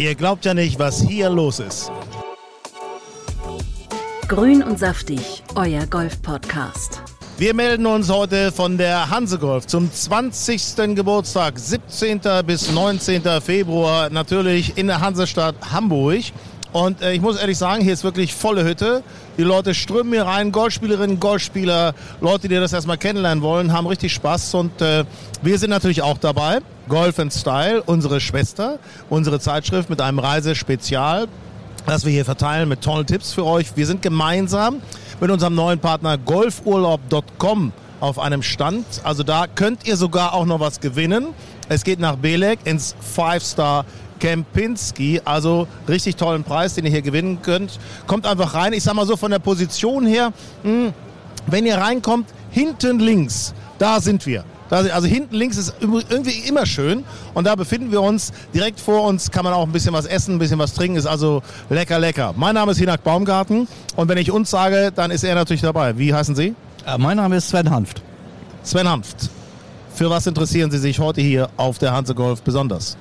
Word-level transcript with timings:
Ihr 0.00 0.14
glaubt 0.14 0.44
ja 0.44 0.54
nicht, 0.54 0.78
was 0.78 1.02
hier 1.02 1.28
los 1.28 1.58
ist. 1.58 1.90
Grün 4.28 4.62
und 4.62 4.78
saftig, 4.78 5.42
euer 5.56 5.86
Golf-Podcast. 5.86 7.02
Wir 7.36 7.52
melden 7.52 7.84
uns 7.84 8.08
heute 8.08 8.52
von 8.52 8.78
der 8.78 9.10
Hansegolf 9.10 9.66
zum 9.66 9.92
20. 9.92 10.94
Geburtstag, 10.94 11.58
17. 11.58 12.20
bis 12.46 12.70
19. 12.70 13.22
Februar, 13.40 14.08
natürlich 14.08 14.78
in 14.78 14.86
der 14.86 15.00
Hansestadt 15.00 15.56
Hamburg. 15.72 16.22
Und 16.72 17.00
äh, 17.02 17.12
ich 17.12 17.20
muss 17.20 17.38
ehrlich 17.38 17.56
sagen, 17.56 17.82
hier 17.82 17.92
ist 17.92 18.04
wirklich 18.04 18.34
volle 18.34 18.64
Hütte. 18.64 19.02
Die 19.38 19.42
Leute 19.42 19.74
strömen 19.74 20.12
hier 20.12 20.24
rein, 20.26 20.52
Golfspielerinnen, 20.52 21.18
Golfspieler, 21.18 21.94
Leute, 22.20 22.48
die 22.48 22.56
das 22.56 22.72
erstmal 22.72 22.98
kennenlernen 22.98 23.42
wollen, 23.42 23.72
haben 23.72 23.86
richtig 23.86 24.12
Spaß. 24.12 24.54
Und 24.54 24.80
äh, 24.82 25.04
wir 25.42 25.58
sind 25.58 25.70
natürlich 25.70 26.02
auch 26.02 26.18
dabei. 26.18 26.58
Golf 26.88 27.18
and 27.18 27.32
Style, 27.32 27.82
unsere 27.84 28.20
Schwester, 28.20 28.78
unsere 29.10 29.40
Zeitschrift 29.40 29.90
mit 29.90 30.00
einem 30.00 30.18
Reisespezial, 30.18 31.28
das 31.86 32.04
wir 32.04 32.12
hier 32.12 32.24
verteilen 32.24 32.68
mit 32.68 32.82
tollen 32.82 33.06
Tipps 33.06 33.32
für 33.32 33.44
euch. 33.44 33.76
Wir 33.76 33.86
sind 33.86 34.02
gemeinsam 34.02 34.80
mit 35.20 35.30
unserem 35.30 35.54
neuen 35.54 35.78
Partner 35.78 36.16
golfurlaub.com 36.18 37.72
auf 38.00 38.18
einem 38.18 38.42
Stand. 38.42 38.84
Also 39.04 39.22
da 39.22 39.46
könnt 39.46 39.86
ihr 39.86 39.96
sogar 39.96 40.34
auch 40.34 40.46
noch 40.46 40.60
was 40.60 40.80
gewinnen. 40.80 41.28
Es 41.68 41.84
geht 41.84 42.00
nach 42.00 42.16
Belek 42.16 42.60
ins 42.64 42.94
Five-Star 43.00 43.84
Kempinski. 44.18 45.20
Also 45.24 45.66
richtig 45.88 46.16
tollen 46.16 46.44
Preis, 46.44 46.74
den 46.74 46.84
ihr 46.84 46.90
hier 46.90 47.02
gewinnen 47.02 47.40
könnt. 47.42 47.78
Kommt 48.06 48.26
einfach 48.26 48.54
rein. 48.54 48.72
Ich 48.72 48.82
sag 48.82 48.94
mal 48.94 49.06
so 49.06 49.16
von 49.16 49.30
der 49.30 49.38
Position 49.38 50.06
her, 50.06 50.32
mh, 50.62 50.92
wenn 51.46 51.66
ihr 51.66 51.76
reinkommt, 51.78 52.28
hinten 52.50 52.98
links, 52.98 53.54
da 53.78 54.00
sind 54.00 54.26
wir. 54.26 54.44
Also 54.70 55.08
hinten 55.08 55.34
links 55.34 55.56
ist 55.56 55.74
irgendwie 55.80 56.46
immer 56.46 56.66
schön 56.66 57.02
und 57.32 57.46
da 57.46 57.54
befinden 57.54 57.90
wir 57.90 58.02
uns. 58.02 58.32
Direkt 58.52 58.80
vor 58.80 59.04
uns 59.04 59.30
kann 59.30 59.44
man 59.44 59.54
auch 59.54 59.64
ein 59.64 59.72
bisschen 59.72 59.94
was 59.94 60.04
essen, 60.04 60.34
ein 60.34 60.38
bisschen 60.38 60.58
was 60.58 60.74
trinken, 60.74 60.98
ist 60.98 61.06
also 61.06 61.42
lecker, 61.70 61.98
lecker. 61.98 62.34
Mein 62.36 62.54
Name 62.54 62.72
ist 62.72 62.78
Hinak 62.78 63.02
Baumgarten 63.02 63.66
und 63.96 64.08
wenn 64.08 64.18
ich 64.18 64.30
uns 64.30 64.50
sage, 64.50 64.92
dann 64.94 65.10
ist 65.10 65.24
er 65.24 65.34
natürlich 65.34 65.62
dabei. 65.62 65.96
Wie 65.96 66.12
heißen 66.12 66.36
Sie? 66.36 66.54
Äh, 66.86 66.98
mein 66.98 67.16
Name 67.16 67.36
ist 67.36 67.48
Sven 67.48 67.70
Hanft. 67.70 68.02
Sven 68.62 68.86
Hanft. 68.86 69.30
Für 69.94 70.10
was 70.10 70.26
interessieren 70.26 70.70
Sie 70.70 70.78
sich 70.78 70.98
heute 70.98 71.22
hier 71.22 71.48
auf 71.56 71.78
der 71.78 71.92
Hanse 71.92 72.14
Golf 72.14 72.42
besonders? 72.42 72.98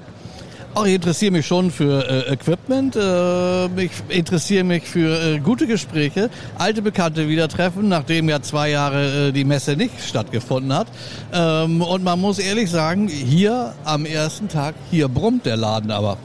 Auch 0.77 0.85
ich 0.85 0.93
interessiere 0.93 1.31
mich 1.31 1.47
schon 1.47 1.71
für 1.71 2.07
äh, 2.07 2.33
Equipment. 2.33 2.95
Äh, 2.95 3.65
ich 3.85 3.91
interessiere 4.09 4.63
mich 4.63 4.83
für 4.83 5.09
äh, 5.09 5.39
gute 5.39 5.65
Gespräche, 5.65 6.29
alte 6.55 6.83
Bekannte 6.83 7.27
wieder 7.27 7.47
treffen, 7.47 7.87
nachdem 7.87 8.29
ja 8.29 8.43
zwei 8.43 8.69
Jahre 8.69 9.29
äh, 9.29 9.31
die 9.31 9.43
Messe 9.43 9.75
nicht 9.75 9.99
stattgefunden 9.99 10.71
hat. 10.71 10.85
Ähm, 11.33 11.81
und 11.81 12.03
man 12.03 12.21
muss 12.21 12.37
ehrlich 12.37 12.69
sagen, 12.69 13.07
hier 13.07 13.73
am 13.85 14.05
ersten 14.05 14.49
Tag, 14.49 14.75
hier 14.91 15.07
brummt 15.07 15.47
der 15.47 15.57
Laden 15.57 15.89
aber. 15.89 16.19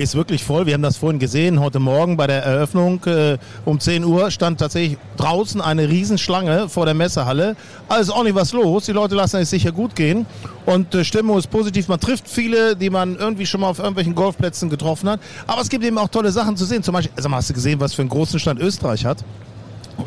Ist 0.00 0.14
wirklich 0.14 0.42
voll. 0.42 0.64
Wir 0.64 0.72
haben 0.72 0.82
das 0.82 0.96
vorhin 0.96 1.18
gesehen. 1.18 1.60
Heute 1.60 1.78
Morgen 1.78 2.16
bei 2.16 2.26
der 2.26 2.42
Eröffnung 2.42 3.04
äh, 3.04 3.36
um 3.66 3.78
10 3.78 4.02
Uhr 4.02 4.30
stand 4.30 4.58
tatsächlich 4.58 4.96
draußen 5.18 5.60
eine 5.60 5.90
Riesenschlange 5.90 6.70
vor 6.70 6.86
der 6.86 6.94
Messehalle. 6.94 7.54
Also 7.86 8.14
auch 8.14 8.22
nicht 8.24 8.34
was 8.34 8.54
los. 8.54 8.86
Die 8.86 8.92
Leute 8.92 9.14
lassen 9.14 9.40
es 9.40 9.50
sicher 9.50 9.72
gut 9.72 9.94
gehen. 9.94 10.24
Und 10.64 10.94
äh, 10.94 11.04
Stimmung 11.04 11.36
ist 11.36 11.50
positiv. 11.50 11.88
Man 11.88 12.00
trifft 12.00 12.28
viele, 12.28 12.76
die 12.76 12.88
man 12.88 13.18
irgendwie 13.18 13.44
schon 13.44 13.60
mal 13.60 13.68
auf 13.68 13.78
irgendwelchen 13.78 14.14
Golfplätzen 14.14 14.70
getroffen 14.70 15.06
hat. 15.06 15.20
Aber 15.46 15.60
es 15.60 15.68
gibt 15.68 15.84
eben 15.84 15.98
auch 15.98 16.08
tolle 16.08 16.32
Sachen 16.32 16.56
zu 16.56 16.64
sehen. 16.64 16.82
Zum 16.82 16.94
Beispiel, 16.94 17.12
also 17.14 17.30
hast 17.30 17.50
du 17.50 17.52
gesehen, 17.52 17.78
was 17.78 17.92
für 17.92 18.00
einen 18.00 18.08
großen 18.08 18.40
Stand 18.40 18.58
Österreich 18.58 19.04
hat? 19.04 19.22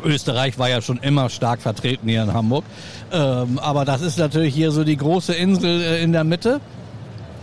Österreich 0.04 0.58
war 0.58 0.68
ja 0.68 0.82
schon 0.82 0.98
immer 0.98 1.28
stark 1.28 1.62
vertreten 1.62 2.08
hier 2.08 2.24
in 2.24 2.32
Hamburg. 2.34 2.64
Ähm, 3.12 3.60
aber 3.60 3.84
das 3.84 4.02
ist 4.02 4.18
natürlich 4.18 4.56
hier 4.56 4.72
so 4.72 4.82
die 4.82 4.96
große 4.96 5.34
Insel 5.34 5.82
äh, 5.82 6.02
in 6.02 6.10
der 6.10 6.24
Mitte. 6.24 6.60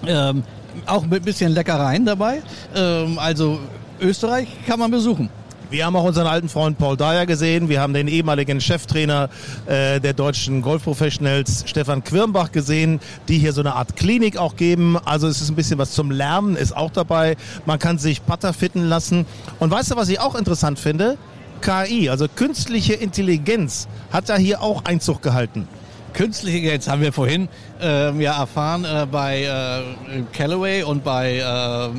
Ähm, 0.05 0.43
auch 0.85 1.03
mit 1.03 1.21
ein 1.21 1.25
bisschen 1.25 1.51
Leckereien 1.51 2.05
dabei. 2.05 2.41
Ähm, 2.75 3.19
also 3.19 3.59
Österreich 3.99 4.47
kann 4.65 4.79
man 4.79 4.91
besuchen. 4.91 5.29
Wir 5.71 5.85
haben 5.85 5.95
auch 5.95 6.03
unseren 6.03 6.27
alten 6.27 6.49
Freund 6.49 6.77
Paul 6.77 6.97
Dyer 6.97 7.25
gesehen. 7.25 7.69
Wir 7.69 7.79
haben 7.79 7.93
den 7.93 8.09
ehemaligen 8.09 8.59
Cheftrainer 8.59 9.29
äh, 9.67 10.01
der 10.01 10.11
deutschen 10.11 10.61
Golfprofessionals 10.61 11.63
Stefan 11.65 12.03
Quirnbach 12.03 12.51
gesehen, 12.51 12.99
die 13.29 13.37
hier 13.37 13.53
so 13.53 13.61
eine 13.61 13.75
Art 13.75 13.95
Klinik 13.95 14.35
auch 14.35 14.57
geben. 14.57 14.97
Also 15.05 15.29
es 15.29 15.39
ist 15.39 15.49
ein 15.49 15.55
bisschen 15.55 15.77
was 15.77 15.91
zum 15.91 16.11
Lernen, 16.11 16.57
ist 16.57 16.75
auch 16.75 16.91
dabei. 16.91 17.37
Man 17.65 17.79
kann 17.79 17.99
sich 17.99 18.25
Putter 18.25 18.51
fitten 18.51 18.83
lassen. 18.89 19.25
Und 19.59 19.71
weißt 19.71 19.91
du, 19.91 19.95
was 19.95 20.09
ich 20.09 20.19
auch 20.19 20.35
interessant 20.35 20.77
finde? 20.77 21.17
KI, 21.61 22.09
also 22.09 22.27
künstliche 22.27 22.93
Intelligenz, 22.93 23.87
hat 24.11 24.27
da 24.27 24.35
hier 24.35 24.61
auch 24.61 24.83
Einzug 24.83 25.21
gehalten. 25.21 25.69
Künstliche 26.13 26.57
Intelligenz 26.57 26.87
haben 26.87 27.01
wir 27.01 27.13
vorhin 27.13 27.47
ähm, 27.81 28.21
ja 28.21 28.39
erfahren 28.39 28.85
äh, 28.85 29.05
bei 29.09 29.43
äh, 29.43 30.21
Callaway 30.33 30.83
und 30.83 31.03
bei, 31.03 31.35
äh, 31.35 31.39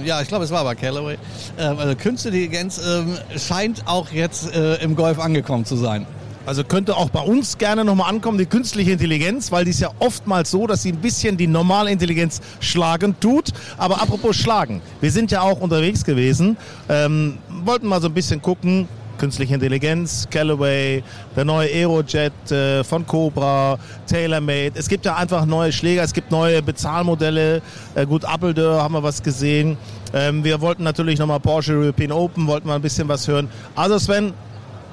ja, 0.07 0.21
ich 0.21 0.29
glaube, 0.29 0.45
es 0.45 0.51
war 0.51 0.65
bei 0.65 0.75
Callaway. 0.75 1.17
Ähm, 1.59 1.79
also 1.79 1.95
künstliche 1.97 2.45
Intelligenz 2.45 2.81
ähm, 2.87 3.17
scheint 3.37 3.87
auch 3.87 4.11
jetzt 4.11 4.55
äh, 4.55 4.77
im 4.83 4.97
Golf 4.97 5.19
angekommen 5.19 5.65
zu 5.65 5.77
sein. 5.77 6.07
Also 6.45 6.65
könnte 6.65 6.97
auch 6.97 7.11
bei 7.11 7.21
uns 7.21 7.57
gerne 7.57 7.85
nochmal 7.85 8.11
ankommen, 8.11 8.37
die 8.37 8.47
künstliche 8.47 8.93
Intelligenz, 8.93 9.53
weil 9.53 9.65
die 9.65 9.71
ist 9.71 9.81
ja 9.81 9.91
oftmals 10.01 10.51
so, 10.51 10.67
dass 10.67 10.83
sie 10.83 10.91
ein 10.91 10.99
bisschen 10.99 11.37
die 11.37 11.47
normale 11.47 11.91
Intelligenz 11.93 12.41
schlagen 12.59 13.15
tut. 13.21 13.53
Aber 13.79 14.03
apropos 14.03 14.37
schlagen, 14.37 14.83
wir 15.01 15.13
sind 15.13 15.31
ja 15.31 15.43
auch 15.43 15.61
unterwegs 15.61 16.05
gewesen, 16.05 16.57
ähm, 16.89 17.39
wollten 17.65 17.87
mal 17.87 18.01
so 18.01 18.09
ein 18.09 18.15
bisschen 18.15 18.43
gucken, 18.43 18.89
künstliche 19.19 19.55
Intelligenz, 19.55 20.27
Callaway, 20.31 21.03
der 21.37 21.45
neue 21.45 21.69
Aerojet 21.69 22.33
äh, 22.51 22.85
von 22.85 23.07
Cobra, 23.07 23.79
TaylorMade. 24.07 24.73
Es 24.75 24.89
gibt 24.89 25.05
ja 25.05 25.17
einfach 25.17 25.47
neue 25.47 25.73
Schläger, 25.73 26.03
es 26.03 26.13
gibt 26.13 26.31
neue 26.31 26.63
Bezahlmodelle. 26.63 27.63
Äh, 27.95 28.07
gut, 28.07 28.25
Appledeur 28.25 28.83
haben 28.83 28.95
wir 28.95 29.03
was 29.03 29.23
gesehen. 29.23 29.77
Ähm, 30.13 30.45
wir 30.45 30.61
wollten 30.61 30.83
natürlich 30.83 31.19
nochmal 31.19 31.41
Porsche 31.41 31.73
European 31.73 32.13
Open, 32.13 32.47
wollten 32.47 32.69
mal 32.69 32.77
ein 32.77 32.83
bisschen 32.83 33.09
was 33.09 33.27
hören. 33.29 33.49
Also 33.75 33.99
Sven, 33.99 34.35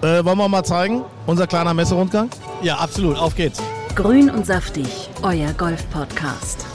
äh, 0.01 0.23
wollen 0.23 0.37
wir 0.37 0.47
mal 0.47 0.63
zeigen, 0.63 1.03
unser 1.25 1.47
kleiner 1.47 1.73
Messerundgang? 1.73 2.29
Ja, 2.61 2.77
absolut. 2.77 3.17
Auf 3.17 3.35
geht's. 3.35 3.61
Grün 3.95 4.29
und 4.29 4.45
saftig, 4.45 4.87
euer 5.23 5.51
Golf-Podcast. 5.53 6.65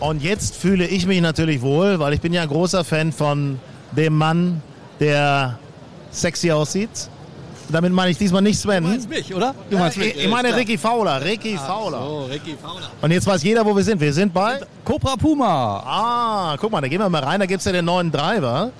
Und 0.00 0.22
jetzt 0.22 0.56
fühle 0.56 0.86
ich 0.86 1.06
mich 1.06 1.20
natürlich 1.20 1.62
wohl, 1.62 1.98
weil 2.00 2.12
ich 2.12 2.20
bin 2.20 2.32
ja 2.32 2.42
ein 2.42 2.48
großer 2.48 2.84
Fan 2.84 3.12
von 3.12 3.58
dem 3.92 4.14
Mann, 4.14 4.62
der 5.00 5.58
sexy 6.16 6.50
aussieht. 6.50 6.90
Damit 7.68 7.92
meine 7.92 8.10
ich 8.10 8.18
diesmal 8.18 8.42
nicht 8.42 8.58
Sven. 8.58 8.84
Du 8.84 8.90
meinst 8.90 9.08
mich, 9.08 9.34
oder? 9.34 9.54
Du 9.68 9.76
meinst 9.76 9.98
mich. 9.98 10.16
Ich, 10.16 10.28
meine 10.28 10.54
Ricky 10.54 10.78
Fowler. 10.78 11.22
Ricky 11.24 11.56
Fowler. 11.56 12.00
Oh, 12.00 12.24
Ricky 12.24 12.56
Fowler. 12.60 12.90
Und 13.02 13.10
jetzt 13.10 13.26
weiß 13.26 13.42
jeder, 13.42 13.64
wo 13.64 13.74
wir 13.74 13.82
sind. 13.82 14.00
Wir 14.00 14.12
sind 14.12 14.32
bei. 14.32 14.60
Cobra 14.84 15.16
Puma. 15.16 15.82
Ah, 15.84 16.56
guck 16.60 16.70
mal, 16.70 16.80
da 16.80 16.88
gehen 16.88 17.00
wir 17.00 17.08
mal 17.08 17.24
rein. 17.24 17.40
Da 17.40 17.46
gibt 17.46 17.58
es 17.60 17.64
ja 17.64 17.72
den 17.72 17.84
neuen 17.84 18.10
Driver. 18.12 18.70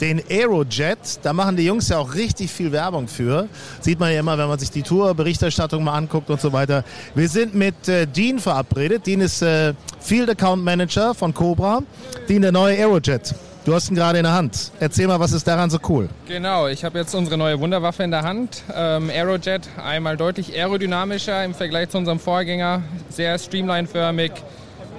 Den 0.00 0.22
Aerojet, 0.28 0.98
da 1.22 1.32
machen 1.32 1.56
die 1.56 1.64
Jungs 1.64 1.88
ja 1.88 1.96
auch 1.96 2.14
richtig 2.14 2.50
viel 2.50 2.70
Werbung 2.70 3.08
für. 3.08 3.48
Sieht 3.80 3.98
man 3.98 4.12
ja 4.12 4.20
immer, 4.20 4.36
wenn 4.36 4.46
man 4.46 4.58
sich 4.58 4.70
die 4.70 4.82
Tourberichterstattung 4.82 5.82
mal 5.82 5.94
anguckt 5.94 6.28
und 6.28 6.38
so 6.38 6.52
weiter. 6.52 6.84
Wir 7.14 7.30
sind 7.30 7.54
mit 7.54 7.88
äh, 7.88 8.06
Dean 8.06 8.38
verabredet. 8.38 9.06
Dean 9.06 9.22
ist 9.22 9.40
äh, 9.40 9.72
Field 9.98 10.28
Account 10.28 10.62
Manager 10.62 11.14
von 11.14 11.32
Cobra. 11.32 11.80
Dean, 12.28 12.42
der 12.42 12.52
neue 12.52 12.76
Aerojet. 12.76 13.34
Du 13.66 13.74
hast 13.74 13.90
ihn 13.90 13.96
gerade 13.96 14.18
in 14.18 14.22
der 14.22 14.32
Hand. 14.32 14.70
Erzähl 14.78 15.08
mal, 15.08 15.18
was 15.18 15.32
ist 15.32 15.44
daran 15.48 15.70
so 15.70 15.78
cool? 15.88 16.08
Genau, 16.28 16.68
ich 16.68 16.84
habe 16.84 17.00
jetzt 17.00 17.12
unsere 17.16 17.36
neue 17.36 17.58
Wunderwaffe 17.58 18.04
in 18.04 18.12
der 18.12 18.22
Hand. 18.22 18.62
Ähm, 18.72 19.10
Aerojet, 19.10 19.68
einmal 19.84 20.16
deutlich 20.16 20.54
aerodynamischer 20.54 21.44
im 21.44 21.52
Vergleich 21.52 21.88
zu 21.88 21.98
unserem 21.98 22.20
Vorgänger. 22.20 22.84
Sehr 23.10 23.36
streamlineförmig, 23.36 24.30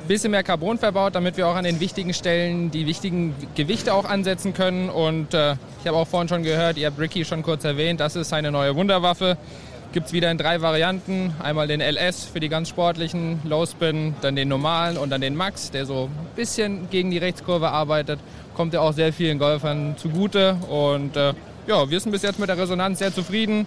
bisschen 0.09 0.31
mehr 0.31 0.43
Carbon 0.43 0.77
verbaut, 0.77 1.15
damit 1.15 1.37
wir 1.37 1.47
auch 1.47 1.55
an 1.55 1.63
den 1.63 1.79
wichtigen 1.79 2.13
Stellen 2.13 2.69
die 2.69 2.85
wichtigen 2.87 3.33
Gewichte 3.55 3.93
auch 3.93 4.03
ansetzen 4.03 4.53
können. 4.53 4.89
Und 4.89 5.33
äh, 5.33 5.53
ich 5.79 5.87
habe 5.87 5.95
auch 5.95 6.07
vorhin 6.07 6.27
schon 6.27 6.43
gehört, 6.43 6.75
ihr 6.75 6.87
habt 6.87 6.99
Ricky 6.99 7.23
schon 7.23 7.43
kurz 7.43 7.63
erwähnt, 7.63 8.01
das 8.01 8.17
ist 8.17 8.27
seine 8.27 8.51
neue 8.51 8.75
Wunderwaffe. 8.75 9.37
Gibt 9.97 10.09
es 10.09 10.13
wieder 10.13 10.29
in 10.29 10.37
drei 10.37 10.61
Varianten. 10.61 11.33
Einmal 11.41 11.67
den 11.67 11.81
LS 11.81 12.25
für 12.25 12.39
die 12.39 12.49
ganz 12.49 12.69
sportlichen 12.69 13.39
Low 13.45 13.65
Spin, 13.65 14.13
dann 14.21 14.35
den 14.35 14.47
normalen 14.47 14.95
und 14.95 15.09
dann 15.09 15.21
den 15.21 15.35
Max, 15.35 15.71
der 15.71 15.87
so 15.87 16.03
ein 16.03 16.35
bisschen 16.35 16.87
gegen 16.91 17.09
die 17.09 17.17
Rechtskurve 17.17 17.69
arbeitet. 17.69 18.19
Kommt 18.53 18.75
ja 18.75 18.81
auch 18.81 18.93
sehr 18.93 19.11
vielen 19.11 19.39
Golfern 19.39 19.95
zugute. 19.97 20.53
Und 20.69 21.17
äh, 21.17 21.33
ja, 21.65 21.89
wir 21.89 21.99
sind 21.99 22.11
bis 22.11 22.21
jetzt 22.21 22.37
mit 22.37 22.47
der 22.47 22.59
Resonanz 22.59 22.99
sehr 22.99 23.11
zufrieden. 23.11 23.65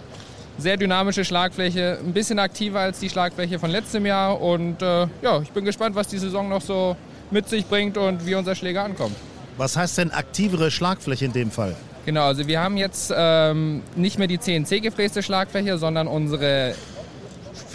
Sehr 0.57 0.77
dynamische 0.77 1.25
Schlagfläche, 1.25 1.97
ein 1.99 2.13
bisschen 2.13 2.39
aktiver 2.39 2.79
als 2.79 3.01
die 3.01 3.09
Schlagfläche 3.09 3.59
von 3.59 3.69
letztem 3.69 4.05
Jahr. 4.05 4.39
Und 4.39 4.81
äh, 4.81 5.07
ja, 5.21 5.41
ich 5.41 5.51
bin 5.51 5.65
gespannt, 5.65 5.97
was 5.97 6.07
die 6.07 6.17
Saison 6.17 6.47
noch 6.47 6.61
so 6.61 6.95
mit 7.29 7.49
sich 7.49 7.65
bringt 7.65 7.97
und 7.97 8.25
wie 8.25 8.35
unser 8.35 8.55
Schläger 8.55 8.85
ankommt. 8.85 9.17
Was 9.57 9.75
heißt 9.75 9.97
denn 9.97 10.11
aktivere 10.11 10.71
Schlagfläche 10.71 11.25
in 11.25 11.33
dem 11.33 11.51
Fall? 11.51 11.75
Genau, 12.05 12.23
also 12.23 12.47
wir 12.47 12.61
haben 12.61 12.77
jetzt 12.77 13.13
ähm, 13.15 13.83
nicht 13.95 14.17
mehr 14.17 14.27
die 14.27 14.39
CNC 14.39 14.81
gefräste 14.81 15.21
Schlagfläche, 15.21 15.77
sondern 15.77 16.07
unsere 16.07 16.73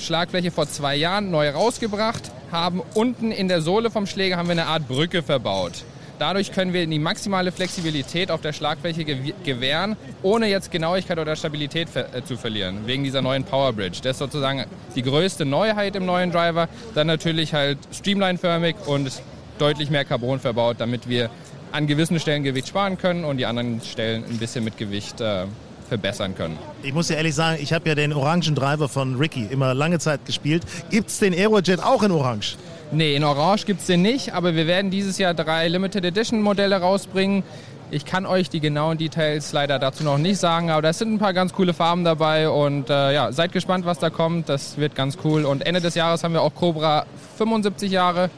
Schlagfläche 0.00 0.50
vor 0.50 0.68
zwei 0.68 0.96
Jahren 0.96 1.30
neu 1.30 1.48
rausgebracht, 1.50 2.32
haben 2.50 2.82
unten 2.94 3.30
in 3.30 3.48
der 3.48 3.60
Sohle 3.60 3.90
vom 3.90 4.06
Schläger 4.06 4.36
haben 4.36 4.48
wir 4.48 4.52
eine 4.52 4.66
Art 4.66 4.88
Brücke 4.88 5.22
verbaut. 5.22 5.84
Dadurch 6.18 6.50
können 6.50 6.72
wir 6.72 6.86
die 6.86 6.98
maximale 6.98 7.52
Flexibilität 7.52 8.30
auf 8.30 8.40
der 8.40 8.52
Schlagfläche 8.52 9.04
gewähren, 9.04 9.96
ohne 10.22 10.48
jetzt 10.48 10.70
Genauigkeit 10.70 11.18
oder 11.18 11.36
Stabilität 11.36 11.88
äh, 11.94 12.24
zu 12.24 12.36
verlieren, 12.36 12.86
wegen 12.86 13.04
dieser 13.04 13.20
neuen 13.20 13.44
Power 13.44 13.72
Bridge. 13.72 13.98
Das 14.02 14.12
ist 14.12 14.18
sozusagen 14.18 14.64
die 14.94 15.02
größte 15.02 15.44
Neuheit 15.44 15.94
im 15.94 16.06
neuen 16.06 16.32
Driver. 16.32 16.68
Dann 16.94 17.06
natürlich 17.06 17.52
halt 17.52 17.78
streamline-förmig 17.92 18.76
und 18.86 19.10
deutlich 19.58 19.90
mehr 19.90 20.04
Carbon 20.04 20.40
verbaut, 20.40 20.76
damit 20.78 21.08
wir 21.08 21.30
an 21.72 21.86
gewissen 21.86 22.18
Stellen 22.20 22.42
Gewicht 22.42 22.68
sparen 22.68 22.98
können 22.98 23.24
und 23.24 23.38
die 23.38 23.46
anderen 23.46 23.80
Stellen 23.80 24.24
ein 24.24 24.38
bisschen 24.38 24.64
mit 24.64 24.76
Gewicht 24.78 25.20
äh, 25.20 25.44
verbessern 25.88 26.34
können. 26.34 26.58
Ich 26.82 26.92
muss 26.92 27.08
ja 27.08 27.16
ehrlich 27.16 27.34
sagen, 27.34 27.58
ich 27.60 27.72
habe 27.72 27.88
ja 27.88 27.94
den 27.94 28.12
orangen 28.12 28.54
Driver 28.54 28.88
von 28.88 29.16
Ricky 29.16 29.46
immer 29.50 29.74
lange 29.74 29.98
Zeit 29.98 30.24
gespielt. 30.24 30.64
Gibt 30.90 31.10
es 31.10 31.18
den 31.18 31.32
Aerojet 31.32 31.82
auch 31.82 32.02
in 32.02 32.10
Orange? 32.10 32.56
Nee, 32.92 33.16
in 33.16 33.24
Orange 33.24 33.66
gibt 33.66 33.80
es 33.80 33.86
den 33.86 34.02
nicht, 34.02 34.32
aber 34.32 34.54
wir 34.54 34.66
werden 34.66 34.90
dieses 34.90 35.18
Jahr 35.18 35.34
drei 35.34 35.68
Limited 35.68 36.04
Edition 36.04 36.40
Modelle 36.40 36.76
rausbringen. 36.76 37.42
Ich 37.90 38.04
kann 38.04 38.26
euch 38.26 38.50
die 38.50 38.58
genauen 38.58 38.98
Details 38.98 39.52
leider 39.52 39.78
dazu 39.78 40.02
noch 40.02 40.18
nicht 40.18 40.38
sagen, 40.38 40.70
aber 40.70 40.82
da 40.82 40.92
sind 40.92 41.14
ein 41.14 41.18
paar 41.18 41.32
ganz 41.32 41.52
coole 41.52 41.72
Farben 41.72 42.04
dabei 42.04 42.48
und 42.48 42.90
äh, 42.90 43.14
ja, 43.14 43.30
seid 43.30 43.52
gespannt, 43.52 43.86
was 43.86 43.98
da 43.98 44.10
kommt. 44.10 44.48
Das 44.48 44.76
wird 44.76 44.96
ganz 44.96 45.18
cool. 45.24 45.44
Und 45.44 45.64
Ende 45.64 45.80
des 45.80 45.94
Jahres 45.94 46.24
haben 46.24 46.34
wir 46.34 46.42
auch 46.42 46.54
Cobra 46.54 47.06
75 47.38 47.92
Jahre 47.92 48.30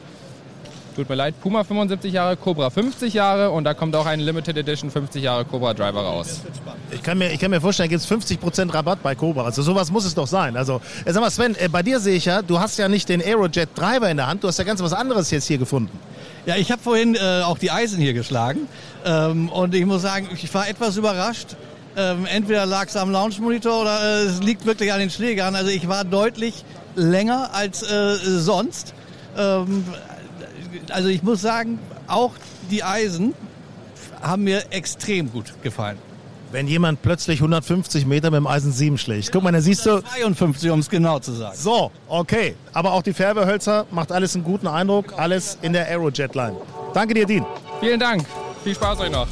tut 0.99 1.09
mir 1.09 1.15
leid, 1.15 1.39
Puma 1.39 1.63
75 1.63 2.11
Jahre, 2.11 2.35
Cobra 2.35 2.69
50 2.69 3.13
Jahre 3.13 3.51
und 3.51 3.63
da 3.63 3.73
kommt 3.73 3.95
auch 3.95 4.05
ein 4.05 4.19
Limited 4.19 4.57
Edition 4.57 4.91
50 4.91 5.23
Jahre 5.23 5.45
Cobra 5.45 5.73
Driver 5.73 6.01
raus. 6.01 6.41
Ich 6.91 7.01
kann 7.01 7.17
mir, 7.17 7.31
ich 7.31 7.39
kann 7.39 7.51
mir 7.51 7.61
vorstellen, 7.61 7.87
gibt 7.87 8.01
es 8.01 8.11
50% 8.11 8.73
Rabatt 8.73 9.01
bei 9.01 9.15
Cobra. 9.15 9.45
Also 9.45 9.61
sowas 9.61 9.91
muss 9.91 10.03
es 10.03 10.13
doch 10.13 10.27
sein. 10.27 10.57
Also, 10.57 10.81
äh, 11.05 11.13
sag 11.13 11.21
mal 11.21 11.31
Sven, 11.31 11.55
äh, 11.55 11.69
bei 11.69 11.83
dir 11.83 12.01
sehe 12.01 12.15
ich 12.15 12.25
ja, 12.25 12.41
du 12.41 12.59
hast 12.59 12.77
ja 12.77 12.89
nicht 12.89 13.07
den 13.07 13.21
Aerojet 13.21 13.69
Driver 13.75 14.09
in 14.09 14.17
der 14.17 14.27
Hand, 14.27 14.43
du 14.43 14.49
hast 14.49 14.57
ja 14.57 14.65
ganz 14.65 14.81
was 14.81 14.91
anderes 14.91 15.31
jetzt 15.31 15.47
hier 15.47 15.57
gefunden. 15.57 15.97
Ja, 16.45 16.57
ich 16.57 16.69
habe 16.69 16.81
vorhin 16.81 17.15
äh, 17.15 17.43
auch 17.43 17.57
die 17.57 17.71
Eisen 17.71 17.99
hier 17.99 18.13
geschlagen 18.13 18.67
ähm, 19.05 19.47
und 19.49 19.73
ich 19.73 19.85
muss 19.85 20.01
sagen, 20.01 20.27
ich 20.33 20.53
war 20.53 20.67
etwas 20.67 20.97
überrascht. 20.97 21.55
Ähm, 21.95 22.25
entweder 22.25 22.65
lag 22.65 22.87
es 22.87 22.97
am 22.97 23.09
Launch-Monitor 23.09 23.81
oder 23.81 24.01
äh, 24.01 24.23
es 24.23 24.41
liegt 24.41 24.65
wirklich 24.65 24.91
an 24.91 24.99
den 24.99 25.09
Schlägern. 25.09 25.55
Also 25.55 25.71
ich 25.71 25.87
war 25.87 26.03
deutlich 26.03 26.65
länger 26.95 27.51
als 27.53 27.83
äh, 27.83 28.15
sonst. 28.17 28.93
Ähm, 29.37 29.85
also 30.89 31.09
ich 31.09 31.23
muss 31.23 31.41
sagen, 31.41 31.79
auch 32.07 32.33
die 32.69 32.83
Eisen 32.83 33.33
haben 34.21 34.43
mir 34.43 34.63
extrem 34.71 35.31
gut 35.31 35.53
gefallen. 35.63 35.97
Wenn 36.51 36.67
jemand 36.67 37.03
plötzlich 37.03 37.39
150 37.39 38.07
Meter 38.07 38.31
mit 38.31 38.39
dem 38.39 38.47
Eisen 38.47 38.71
7 38.71 38.97
schlägt. 38.97 39.31
Guck 39.31 39.43
mal, 39.43 39.51
da 39.51 39.61
siehst 39.61 39.85
du. 39.85 40.01
52, 40.01 40.71
um 40.71 40.79
es 40.79 40.89
genau 40.89 41.19
zu 41.19 41.31
sagen. 41.31 41.55
So, 41.55 41.91
okay. 42.07 42.55
Aber 42.73 42.93
auch 42.93 43.03
die 43.03 43.13
Färbehölzer 43.13 43.85
macht 43.91 44.11
alles 44.11 44.33
einen 44.33 44.43
guten 44.43 44.65
Eindruck. 44.65 45.13
Alles 45.17 45.59
in 45.61 45.73
der 45.73 45.87
Aerojet-Line. 45.87 46.55
Danke 46.93 47.13
dir, 47.13 47.27
Dean. 47.27 47.45
Vielen 47.79 47.99
Dank. 47.99 48.25
Viel 48.63 48.73
Spaß 48.73 48.99
euch 49.01 49.11
noch. 49.11 49.27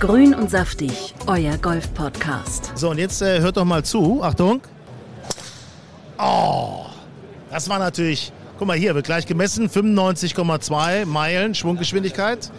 Grün 0.00 0.34
und 0.34 0.50
saftig, 0.50 1.14
euer 1.26 1.56
Golf-Podcast. 1.56 2.72
So, 2.74 2.90
und 2.90 2.98
jetzt 2.98 3.22
äh, 3.22 3.40
hört 3.40 3.56
doch 3.56 3.64
mal 3.64 3.82
zu. 3.82 4.22
Achtung. 4.22 4.60
Oh, 6.18 6.84
das 7.50 7.68
war 7.68 7.78
natürlich 7.78 8.32
Guck 8.58 8.68
mal 8.68 8.76
hier, 8.78 8.94
wird 8.94 9.04
gleich 9.04 9.26
gemessen, 9.26 9.68
95,2 9.68 11.04
Meilen 11.04 11.54
Schwunggeschwindigkeit. 11.54 12.50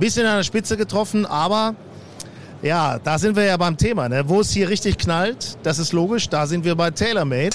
Bisschen 0.00 0.26
an 0.26 0.38
der 0.38 0.42
Spitze 0.42 0.78
getroffen, 0.78 1.26
aber 1.26 1.74
ja, 2.62 2.98
da 2.98 3.18
sind 3.18 3.36
wir 3.36 3.44
ja 3.44 3.58
beim 3.58 3.76
Thema. 3.76 4.08
Ne? 4.08 4.26
Wo 4.26 4.40
es 4.40 4.52
hier 4.52 4.70
richtig 4.70 4.96
knallt, 4.96 5.58
das 5.62 5.78
ist 5.78 5.92
logisch, 5.92 6.30
da 6.30 6.46
sind 6.46 6.64
wir 6.64 6.76
bei 6.76 6.90
TaylorMade. 6.90 7.54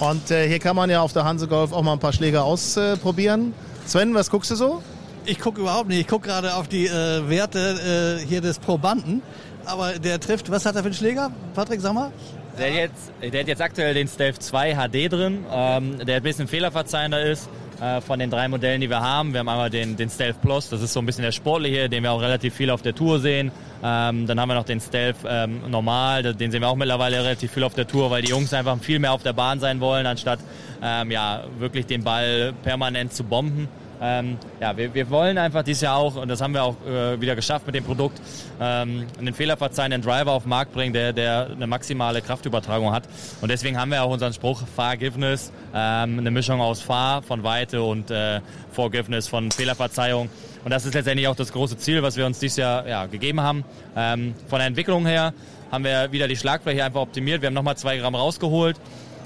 Und 0.00 0.32
äh, 0.32 0.48
hier 0.48 0.58
kann 0.58 0.74
man 0.74 0.90
ja 0.90 1.02
auf 1.02 1.12
der 1.12 1.24
Hanse 1.24 1.46
Golf 1.46 1.72
auch 1.72 1.82
mal 1.82 1.92
ein 1.92 2.00
paar 2.00 2.12
Schläger 2.12 2.42
ausprobieren. 2.42 3.54
Sven, 3.86 4.12
was 4.12 4.28
guckst 4.28 4.50
du 4.50 4.56
so? 4.56 4.82
Ich 5.24 5.38
gucke 5.38 5.60
überhaupt 5.60 5.88
nicht. 5.88 6.00
Ich 6.00 6.08
gucke 6.08 6.26
gerade 6.26 6.56
auf 6.56 6.66
die 6.66 6.86
äh, 6.88 7.28
Werte 7.28 8.18
äh, 8.20 8.26
hier 8.26 8.40
des 8.40 8.58
Probanden. 8.58 9.22
Aber 9.66 10.00
der 10.00 10.18
trifft, 10.18 10.50
was 10.50 10.66
hat 10.66 10.74
er 10.74 10.82
für 10.82 10.86
einen 10.86 10.94
Schläger? 10.94 11.30
Patrick, 11.54 11.80
sag 11.80 11.94
mal. 11.94 12.10
Der 12.58 12.66
hat 12.68 12.74
jetzt, 12.74 13.12
der 13.20 13.40
hat 13.40 13.48
jetzt 13.48 13.62
aktuell 13.62 13.94
den 13.94 14.06
Stealth 14.06 14.40
2 14.40 14.74
HD 14.74 15.12
drin, 15.12 15.44
ähm, 15.52 15.98
der 16.06 16.16
ein 16.16 16.22
bisschen 16.22 16.46
fehlerverzeihender 16.46 17.20
ist 17.20 17.48
äh, 17.80 18.00
von 18.00 18.20
den 18.20 18.30
drei 18.30 18.46
Modellen, 18.46 18.80
die 18.80 18.88
wir 18.88 19.00
haben. 19.00 19.32
Wir 19.32 19.40
haben 19.40 19.48
einmal 19.48 19.70
den, 19.70 19.96
den 19.96 20.08
Stealth 20.08 20.40
Plus, 20.40 20.68
das 20.68 20.80
ist 20.80 20.92
so 20.92 21.00
ein 21.00 21.06
bisschen 21.06 21.24
der 21.24 21.32
sportliche, 21.32 21.88
den 21.88 22.04
wir 22.04 22.12
auch 22.12 22.20
relativ 22.20 22.54
viel 22.54 22.70
auf 22.70 22.82
der 22.82 22.94
Tour 22.94 23.18
sehen. 23.18 23.50
Ähm, 23.82 24.26
dann 24.28 24.38
haben 24.38 24.48
wir 24.48 24.54
noch 24.54 24.64
den 24.64 24.80
Stealth 24.80 25.16
ähm, 25.28 25.68
Normal, 25.68 26.34
den 26.34 26.52
sehen 26.52 26.60
wir 26.60 26.68
auch 26.68 26.76
mittlerweile 26.76 27.24
relativ 27.24 27.52
viel 27.52 27.64
auf 27.64 27.74
der 27.74 27.88
Tour, 27.88 28.10
weil 28.10 28.22
die 28.22 28.30
Jungs 28.30 28.54
einfach 28.54 28.78
viel 28.78 29.00
mehr 29.00 29.12
auf 29.12 29.24
der 29.24 29.32
Bahn 29.32 29.58
sein 29.58 29.80
wollen, 29.80 30.06
anstatt 30.06 30.38
ähm, 30.80 31.10
ja, 31.10 31.44
wirklich 31.58 31.86
den 31.86 32.04
Ball 32.04 32.52
permanent 32.62 33.12
zu 33.12 33.24
bomben. 33.24 33.68
Ähm, 34.00 34.38
ja, 34.60 34.76
wir, 34.76 34.92
wir 34.94 35.10
wollen 35.10 35.38
einfach 35.38 35.62
dieses 35.62 35.82
Jahr 35.82 35.96
auch, 35.96 36.16
und 36.16 36.28
das 36.28 36.40
haben 36.40 36.54
wir 36.54 36.62
auch 36.62 36.76
äh, 36.86 37.20
wieder 37.20 37.36
geschafft 37.36 37.66
mit 37.66 37.74
dem 37.74 37.84
Produkt, 37.84 38.20
ähm, 38.60 39.06
einen 39.18 39.34
fehlerverzeihenden 39.34 40.02
Driver 40.02 40.32
auf 40.32 40.44
den 40.44 40.50
Markt 40.50 40.72
bringen, 40.72 40.92
der, 40.92 41.12
der 41.12 41.48
eine 41.50 41.66
maximale 41.66 42.20
Kraftübertragung 42.22 42.92
hat. 42.92 43.04
Und 43.40 43.50
deswegen 43.50 43.78
haben 43.78 43.90
wir 43.90 44.02
auch 44.02 44.10
unseren 44.10 44.32
Spruch 44.32 44.62
Forgiveness, 44.74 45.52
ähm, 45.74 46.18
eine 46.18 46.30
Mischung 46.30 46.60
aus 46.60 46.80
Fahr 46.80 47.22
von 47.22 47.42
Weite 47.42 47.82
und 47.82 48.10
äh, 48.10 48.40
Forgiveness 48.72 49.28
von 49.28 49.50
Fehlerverzeihung. 49.50 50.28
Und 50.64 50.70
das 50.70 50.86
ist 50.86 50.94
letztendlich 50.94 51.28
auch 51.28 51.36
das 51.36 51.52
große 51.52 51.76
Ziel, 51.76 52.02
was 52.02 52.16
wir 52.16 52.26
uns 52.26 52.38
dieses 52.38 52.56
Jahr 52.56 52.88
ja, 52.88 53.06
gegeben 53.06 53.40
haben. 53.40 53.64
Ähm, 53.96 54.34
von 54.48 54.58
der 54.58 54.66
Entwicklung 54.66 55.06
her 55.06 55.34
haben 55.70 55.84
wir 55.84 56.12
wieder 56.12 56.28
die 56.28 56.36
Schlagfläche 56.36 56.84
einfach 56.84 57.00
optimiert. 57.00 57.42
Wir 57.42 57.48
haben 57.48 57.54
nochmal 57.54 57.76
zwei 57.76 57.98
Gramm 57.98 58.14
rausgeholt. 58.14 58.76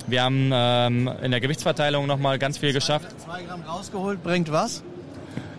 Wir 0.09 0.23
haben 0.23 0.51
ähm, 0.53 1.11
in 1.23 1.31
der 1.31 1.41
Gewichtsverteilung 1.41 2.07
nochmal 2.07 2.39
ganz 2.39 2.59
viel 2.59 2.73
geschafft. 2.73 3.09
Zwei 3.21 3.43
Gramm 3.43 3.63
rausgeholt 3.63 4.23
bringt 4.23 4.51
was? 4.51 4.83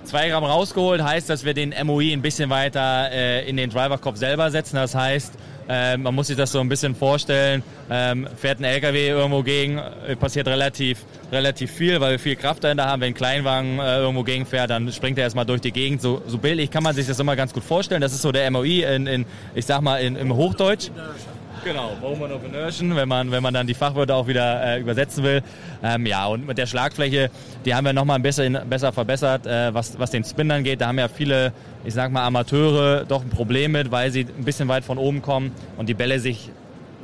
Zwei 0.06 0.30
Gramm 0.30 0.44
rausgeholt 0.44 1.04
heißt, 1.04 1.30
dass 1.30 1.46
wir 1.46 1.54
den 1.54 1.74
MOI 1.86 2.14
ein 2.14 2.24
bisschen 2.24 2.50
weiter 2.50 3.12
äh, 3.12 3.48
in 3.48 3.58
den 3.58 3.70
Driverkopf 3.70 4.18
selber 4.18 4.50
setzen. 4.50 4.78
Das 4.78 4.96
heißt, 4.96 5.34
äh, 5.70 5.98
man 5.98 6.16
muss 6.16 6.28
sich 6.28 6.36
das 6.36 6.52
so 6.52 6.60
ein 6.60 6.68
bisschen 6.68 6.96
vorstellen, 6.96 7.62
ähm, 7.92 8.28
fährt 8.36 8.60
ein 8.60 8.64
LKW 8.64 9.10
irgendwo 9.10 9.44
gegen, 9.44 9.78
äh, 9.78 10.16
passiert 10.16 10.48
relativ, 10.48 11.06
relativ 11.32 11.72
viel, 11.72 12.02
weil 12.02 12.14
wir 12.14 12.20
viel 12.20 12.36
Kraft 12.36 12.64
dahinter 12.64 12.88
haben. 12.88 13.02
Wenn 13.02 13.10
ein 13.10 13.14
Kleinwagen 13.14 13.78
äh, 13.78 14.00
irgendwo 14.00 14.24
gegenfährt, 14.24 14.72
dann 14.72 14.92
springt 14.92 15.20
er 15.20 15.26
erstmal 15.26 15.46
durch 15.46 15.62
die 15.62 15.72
Gegend. 15.72 16.02
So, 16.02 16.24
so 16.26 16.40
bildlich 16.40 16.72
kann 16.72 16.82
man 16.82 16.96
sich 16.96 17.06
das 17.06 17.20
immer 17.20 17.36
ganz 17.36 17.54
gut 17.54 17.64
vorstellen. 17.64 18.02
Das 18.02 18.14
ist 18.14 18.24
so 18.24 18.32
der 18.32 18.50
MOI 18.50 18.82
in, 18.82 19.06
in 19.06 19.26
ich 19.54 19.68
sag 19.68 19.82
mal, 19.82 19.98
in, 19.98 20.16
im 20.16 20.36
Hochdeutsch. 20.36 20.90
Genau, 21.64 21.92
Moment 22.02 22.34
of 22.34 22.44
Inertion, 22.44 22.96
wenn 22.96 23.08
man, 23.10 23.32
wenn 23.32 23.44
man 23.44 23.54
dann 23.54 23.68
die 23.68 23.74
Fachwörter 23.74 24.16
auch 24.16 24.28
wieder 24.28 24.64
äh, 24.64 24.80
übersetzen 24.80 25.24
will. 25.24 25.42
Ähm, 25.84 26.06
ja, 26.06 26.26
und 26.28 26.48
mit 26.48 26.58
der 26.58 26.68
Schlagfläche, 26.68 27.30
die 27.66 27.76
haben 27.76 27.86
wir 27.86 27.94
nochmal 27.94 28.18
ein 28.18 28.22
bisschen 28.22 28.58
besser 28.70 28.94
verbessert, 28.94 29.46
äh, 29.46 29.74
was, 29.74 30.00
was 30.00 30.12
den 30.12 30.24
Spin 30.24 30.50
angeht. 30.52 30.82
Da 30.82 30.88
haben 30.88 31.00
ja 31.00 31.08
viele, 31.08 31.52
ich 31.84 31.94
sag 31.94 32.12
mal, 32.12 32.26
Amateure 32.26 33.06
doch 33.06 33.24
ein 33.24 33.30
Problem 33.30 33.74
mit, 33.74 33.92
weil 33.92 34.12
sie 34.12 34.22
ein 34.22 34.46
bisschen 34.46 34.68
weit 34.68 34.86
von 34.86 34.98
oben 34.98 35.22
kommen 35.22 35.52
und 35.78 35.90
die 35.90 35.94
Bälle 35.94 36.20
sich 36.20 36.50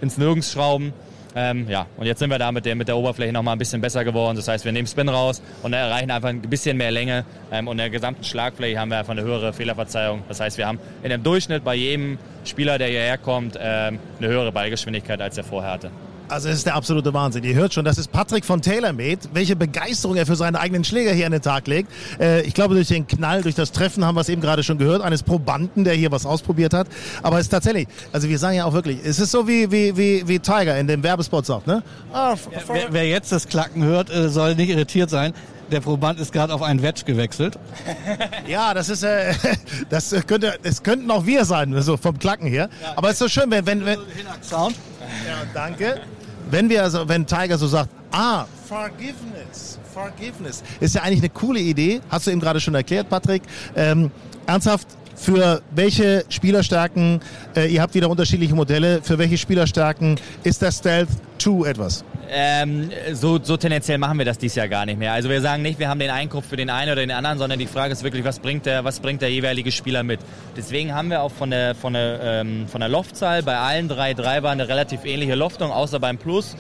ins 0.02 0.18
Nirgends 0.18 0.52
schrauben. 0.52 0.94
Ähm, 1.38 1.68
ja, 1.70 1.86
und 1.98 2.06
jetzt 2.06 2.20
sind 2.20 2.30
wir 2.30 2.40
da 2.40 2.52
mit 2.54 2.66
der, 2.66 2.76
mit 2.76 2.88
der 2.88 2.96
Oberfläche 2.96 3.34
nochmal 3.34 3.56
ein 3.56 3.60
bisschen 3.60 3.82
besser 3.82 4.06
geworden. 4.06 4.38
Das 4.38 4.48
heißt, 4.48 4.64
wir 4.64 4.72
nehmen 4.72 4.88
Spin 4.88 5.10
raus 5.10 5.42
und 5.64 5.74
erreichen 5.74 6.10
einfach 6.10 6.30
ein 6.30 6.42
bisschen 6.42 6.78
mehr 6.78 6.92
Länge. 6.92 7.26
Ähm, 7.52 7.68
und 7.68 7.74
in 7.74 7.80
der 7.80 7.90
gesamten 7.90 8.24
Schlagfläche 8.24 8.80
haben 8.80 8.90
wir 8.90 9.00
einfach 9.00 9.12
eine 9.12 9.24
höhere 9.24 9.52
Fehlerverzeihung. 9.52 10.24
Das 10.30 10.40
heißt, 10.40 10.58
wir 10.58 10.66
haben 10.66 10.80
in 11.04 11.10
dem 11.10 11.24
Durchschnitt 11.24 11.66
bei 11.66 11.76
jedem 11.76 12.18
Spieler, 12.46 12.78
der 12.78 12.88
hierher 12.88 13.18
kommt, 13.18 13.60
ähm, 13.60 14.00
eine 14.20 14.28
höhere 14.30 14.54
Ballgeschwindigkeit, 14.54 15.20
als 15.22 15.38
er 15.38 15.44
vorher 15.44 15.72
hatte. 15.72 15.92
Also 16.28 16.50
es 16.50 16.58
ist 16.58 16.66
der 16.66 16.76
absolute 16.76 17.14
Wahnsinn. 17.14 17.44
Ihr 17.44 17.54
hört 17.54 17.74
schon, 17.74 17.86
das 17.86 18.00
ist 18.00 18.12
Patrick 18.12 18.46
von 18.46 18.62
TaylorMade. 18.62 19.20
Welche 19.34 19.56
Begeisterung 19.56 20.16
er 20.16 20.26
für 20.26 20.36
seine 20.36 20.60
eigenen 20.60 20.84
Schläger 20.84 21.12
hier 21.12 21.28
an 21.28 21.32
den 21.32 21.42
Tag 21.42 21.68
legt. 21.68 21.92
Äh, 22.20 22.42
ich 22.42 22.56
glaube, 22.56 22.74
durch 22.74 22.88
den 22.88 23.06
Knall, 23.06 23.44
durch 23.44 23.54
das 23.54 23.72
Treffen 23.72 24.04
haben 24.04 24.16
wir 24.16 24.22
es 24.22 24.30
eben 24.30 24.42
gerade 24.42 24.64
schon 24.64 24.80
gehört, 24.80 25.02
eines 25.02 25.22
Probanden, 25.22 25.84
der 25.84 25.94
hier 25.94 26.12
was 26.12 26.26
ausprobiert 26.26 26.74
hat. 26.74 26.88
Aber 27.22 27.38
es 27.38 27.44
ist 27.44 27.50
tatsächlich, 27.50 27.88
also 28.12 28.28
wir 28.28 28.40
sagen 28.40 28.58
ja 28.58 28.66
auch 28.66 28.74
wirklich, 28.74 29.00
es 29.04 29.20
ist 29.20 29.32
so 29.32 29.48
wie, 29.48 29.72
wie, 29.72 29.96
wie, 29.96 30.28
wie 30.28 30.40
Tiger 30.40 30.78
in 30.80 30.88
dem 30.88 31.04
Werbespot 31.04 31.46
sagt, 31.46 31.68
ne? 31.68 31.84
Ah, 32.12 32.36
ja, 32.52 32.60
wer, 32.68 32.88
wer, 32.90 33.08
jetzt 33.08 33.32
das 33.32 33.48
Klacken 33.48 33.84
hört, 33.84 34.10
äh, 34.10 34.30
soll 34.30 34.56
nicht 34.56 34.70
irritiert 34.70 35.12
sein. 35.12 35.34
Der 35.72 35.80
Proband 35.80 36.20
ist 36.20 36.32
gerade 36.32 36.54
auf 36.54 36.62
einen 36.62 36.82
Wedge 36.82 37.04
gewechselt. 37.06 37.58
ja, 38.48 38.74
das 38.74 38.90
ist, 38.90 39.04
äh, 39.04 39.34
das 39.90 40.16
könnte, 40.26 40.56
es 40.64 40.82
könnten 40.82 41.10
auch 41.12 41.26
wir 41.26 41.46
sein, 41.46 41.80
so 41.82 41.98
vom 41.98 42.18
Klacken 42.18 42.48
her. 42.48 42.70
Aber 42.96 43.10
es 43.10 43.14
ist 43.14 43.20
so 43.20 43.28
schön, 43.28 43.52
wenn, 43.52 43.66
wenn, 43.66 43.86
wenn 43.86 44.00
Sound. 44.42 44.76
Ja, 45.28 45.44
danke 45.54 46.02
wenn 46.50 46.70
wir 46.70 46.84
also, 46.84 47.08
wenn 47.08 47.26
Tiger 47.26 47.58
so 47.58 47.68
sagt, 47.68 47.90
ah, 48.12 48.46
Forgiveness, 48.68 49.80
Forgiveness, 49.94 50.64
ist 50.80 50.96
ja 50.96 51.02
eigentlich 51.02 51.20
eine 51.20 51.30
coole 51.30 51.60
Idee. 51.60 52.02
Hast 52.10 52.28
du 52.28 52.32
eben 52.32 52.40
gerade 52.40 52.60
schon 52.60 52.76
erklärt, 52.76 53.10
Patrick. 53.10 53.44
Ähm, 53.76 54.12
ernsthaft, 54.46 54.88
für 55.16 55.62
welche 55.72 56.26
Spielerstärken, 56.30 57.22
äh, 57.56 57.68
ihr 57.68 57.82
habt 57.82 57.94
wieder 57.94 58.10
unterschiedliche 58.10 58.56
Modelle, 58.56 59.02
für 59.02 59.18
welche 59.18 59.38
Spielerstärken 59.38 60.20
ist 60.44 60.62
der 60.62 60.72
Stealth 60.72 61.10
2 61.40 61.70
etwas? 61.70 62.04
Ähm, 62.30 62.90
so, 63.14 63.40
so 63.42 63.58
tendenziell 63.58 63.98
machen 63.98 64.18
wir 64.18 64.26
das 64.26 64.38
dieses 64.38 64.56
Jahr 64.56 64.68
gar 64.68 64.86
nicht 64.86 64.98
mehr. 64.98 65.14
Also 65.14 65.30
wir 65.30 65.42
sagen 65.42 65.62
nicht, 65.62 65.80
wir 65.80 65.90
haben 65.90 66.00
den 66.00 66.10
Einkauf 66.10 66.46
für 66.46 66.56
den 66.56 66.70
einen 66.70 66.92
oder 66.92 67.02
den 67.02 67.12
anderen, 67.12 67.38
sondern 67.38 67.60
die 67.60 67.68
Frage 67.68 67.94
ist 67.94 68.04
wirklich, 68.04 68.24
was 68.26 68.40
bringt 68.40 68.66
der, 68.66 68.84
was 68.84 69.00
bringt 69.00 69.22
der 69.22 69.32
jeweilige 69.32 69.72
Spieler 69.72 70.04
mit. 70.04 70.20
Deswegen 70.58 70.94
haben 70.94 71.10
wir 71.10 71.22
auch 71.22 71.32
von 71.32 71.52
der, 71.52 71.76
von 71.76 71.94
der, 71.94 72.20
ähm, 72.22 72.68
von 72.68 72.82
der 72.82 72.90
Loftzahl 72.90 73.44
bei 73.44 73.58
allen 73.58 73.88
drei 73.88 74.14
Treibern 74.14 74.60
eine 74.60 74.68
relativ 74.68 75.06
ähnliche 75.06 75.36
Loftung, 75.36 75.72
außer 75.72 76.00
beim 76.00 76.18
Plus. 76.18 76.56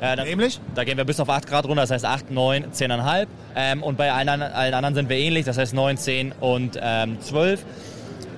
Äh, 0.00 0.16
da, 0.16 0.24
Nämlich? 0.24 0.60
Da 0.74 0.84
gehen 0.84 0.96
wir 0.96 1.04
bis 1.04 1.20
auf 1.20 1.28
8 1.28 1.46
Grad 1.46 1.64
runter, 1.66 1.82
das 1.82 1.90
heißt 1.90 2.04
8, 2.04 2.30
9, 2.30 2.66
10,5. 2.72 3.26
Ähm, 3.56 3.82
und 3.82 3.96
bei 3.96 4.12
allen, 4.12 4.28
allen, 4.28 4.74
anderen 4.74 4.94
sind 4.94 5.08
wir 5.08 5.16
ähnlich, 5.16 5.44
das 5.44 5.58
heißt 5.58 5.74
9, 5.74 5.96
10 5.96 6.32
und 6.40 6.78
ähm, 6.80 7.20
12 7.20 7.64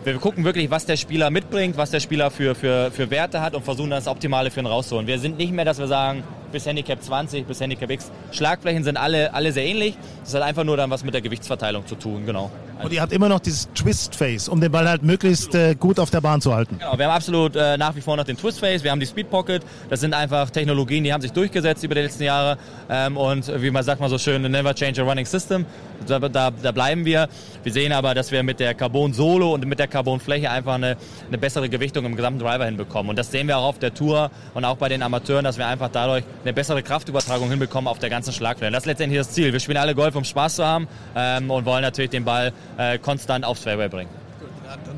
wir 0.03 0.15
gucken 0.15 0.45
wirklich, 0.45 0.71
was 0.71 0.87
der 0.87 0.97
Spieler 0.97 1.29
mitbringt, 1.31 1.77
was 1.77 1.91
der 1.91 2.01
Spieler 2.01 2.31
für, 2.31 2.55
für, 2.55 2.91
für 2.91 3.11
Werte 3.11 3.43
hat 3.43 3.55
und 3.55 3.65
versuchen 3.65 3.91
das 3.91 4.07
Optimale 4.07 4.51
für 4.51 4.61
ihn 4.61 4.67
rauszuholen. 4.67 5.07
Wir 5.07 5.19
sind 5.19 5.37
nicht 5.37 5.53
mehr, 5.53 5.67
dass 5.67 5.79
wir 5.79 5.89
sagen, 5.89 6.25
bis 6.53 6.67
Handicap 6.67 7.03
20, 7.03 7.47
bis 7.47 7.61
Handicap 7.61 7.91
X. 7.91 8.11
Schlagflächen 8.33 8.85
sind 8.85 8.97
alle, 8.97 9.33
alle 9.35 9.53
sehr 9.53 9.65
ähnlich. 9.65 9.97
Das 10.25 10.35
hat 10.35 10.43
einfach 10.43 10.65
nur 10.65 10.77
dann 10.77 10.91
was 10.91 11.05
mit 11.05 11.15
der 11.15 11.21
Gewichtsverteilung 11.21 11.87
zu 11.87 11.95
tun, 11.95 12.27
genau. 12.27 12.51
Und 12.83 12.93
ihr 12.93 13.03
habt 13.03 13.13
immer 13.13 13.29
noch 13.29 13.41
dieses 13.41 13.69
Twist-Face, 13.75 14.49
um 14.49 14.61
den 14.61 14.73
Ball 14.73 14.89
halt 14.89 15.03
möglichst 15.03 15.55
äh, 15.55 15.75
gut 15.75 15.99
auf 15.99 16.11
der 16.11 16.21
Bahn 16.21 16.41
zu 16.41 16.55
halten. 16.55 16.79
Genau, 16.79 16.97
wir 16.97 17.05
haben 17.07 17.15
absolut 17.15 17.55
äh, 17.55 17.77
nach 17.77 17.95
wie 17.95 18.01
vor 18.01 18.17
noch 18.17 18.25
den 18.25 18.37
Twist-Face, 18.37 18.83
wir 18.83 18.91
haben 18.91 19.01
die 19.01 19.07
Speed 19.07 19.31
Pocket. 19.31 19.63
Das 19.91 20.01
sind 20.01 20.15
einfach 20.15 20.51
Technologien, 20.51 21.05
die 21.05 21.13
haben 21.13 21.21
sich 21.21 21.33
durchgesetzt 21.33 21.85
über 21.85 21.95
die 21.95 22.03
letzten 22.03 22.23
Jahre. 22.23 22.57
Ähm, 22.89 23.17
und 23.17 23.51
wie 23.63 23.71
man 23.71 23.83
sagt 23.83 24.01
mal 24.01 24.09
so 24.09 24.19
schön, 24.19 24.43
never 24.43 24.75
change 24.75 25.03
a 25.03 25.05
running 25.05 25.27
system. 25.27 25.67
Da, 26.07 26.19
da, 26.19 26.51
da, 26.51 26.73
bleiben 26.73 27.05
wir. 27.05 27.29
Wir 27.63 27.73
sehen 27.73 27.93
aber, 27.93 28.15
dass 28.15 28.33
wir 28.33 28.43
mit 28.43 28.59
der 28.59 28.73
Carbon 28.75 29.13
Solo 29.13 29.53
und 29.53 29.67
mit 29.67 29.79
der 29.79 29.87
Carbon 29.87 30.19
Fläche 30.19 30.51
einfach 30.51 30.75
eine, 30.75 30.97
eine 31.29 31.39
bessere 31.39 31.69
Gewichtung 31.69 32.07
im 32.07 32.17
gesamten 32.17 32.41
Driver 32.41 32.65
hinbekommen. 32.65 33.11
Und 33.11 33.19
das 33.19 33.31
sehen 33.31 33.49
wir 33.49 33.59
auch 33.59 33.65
auf 33.65 33.79
der 33.79 33.93
Tour 33.93 34.31
und 34.55 34.65
auch 34.65 34.79
bei 34.79 34.89
den 34.89 35.03
Amateuren, 35.03 35.45
dass 35.45 35.59
wir 35.59 35.67
einfach 35.67 35.91
dadurch 35.93 36.25
eine 36.43 36.53
bessere 36.53 36.83
Kraftübertragung 36.83 37.51
hinbekommen 37.51 37.89
auf 37.89 37.99
der 37.99 38.11
ganzen 38.11 38.33
Schlagfläche. 38.33 38.73
Das 38.73 38.83
ist 38.83 38.87
letztendlich 38.87 39.21
das 39.21 39.31
Ziel. 39.31 39.53
Wir 39.53 39.61
spielen 39.61 39.79
alle 39.79 39.95
Golf, 39.95 40.15
um 40.15 40.25
Spaß 40.25 40.57
zu 40.57 40.65
haben 40.65 40.89
ähm, 41.15 41.51
und 41.51 41.65
wollen 41.65 41.83
natürlich 41.83 42.11
den 42.11 42.25
Ball 42.25 42.53
äh, 42.79 42.99
konstant 42.99 43.45
aufs 43.45 43.63
Fairway 43.63 43.89
bringen. 43.89 44.11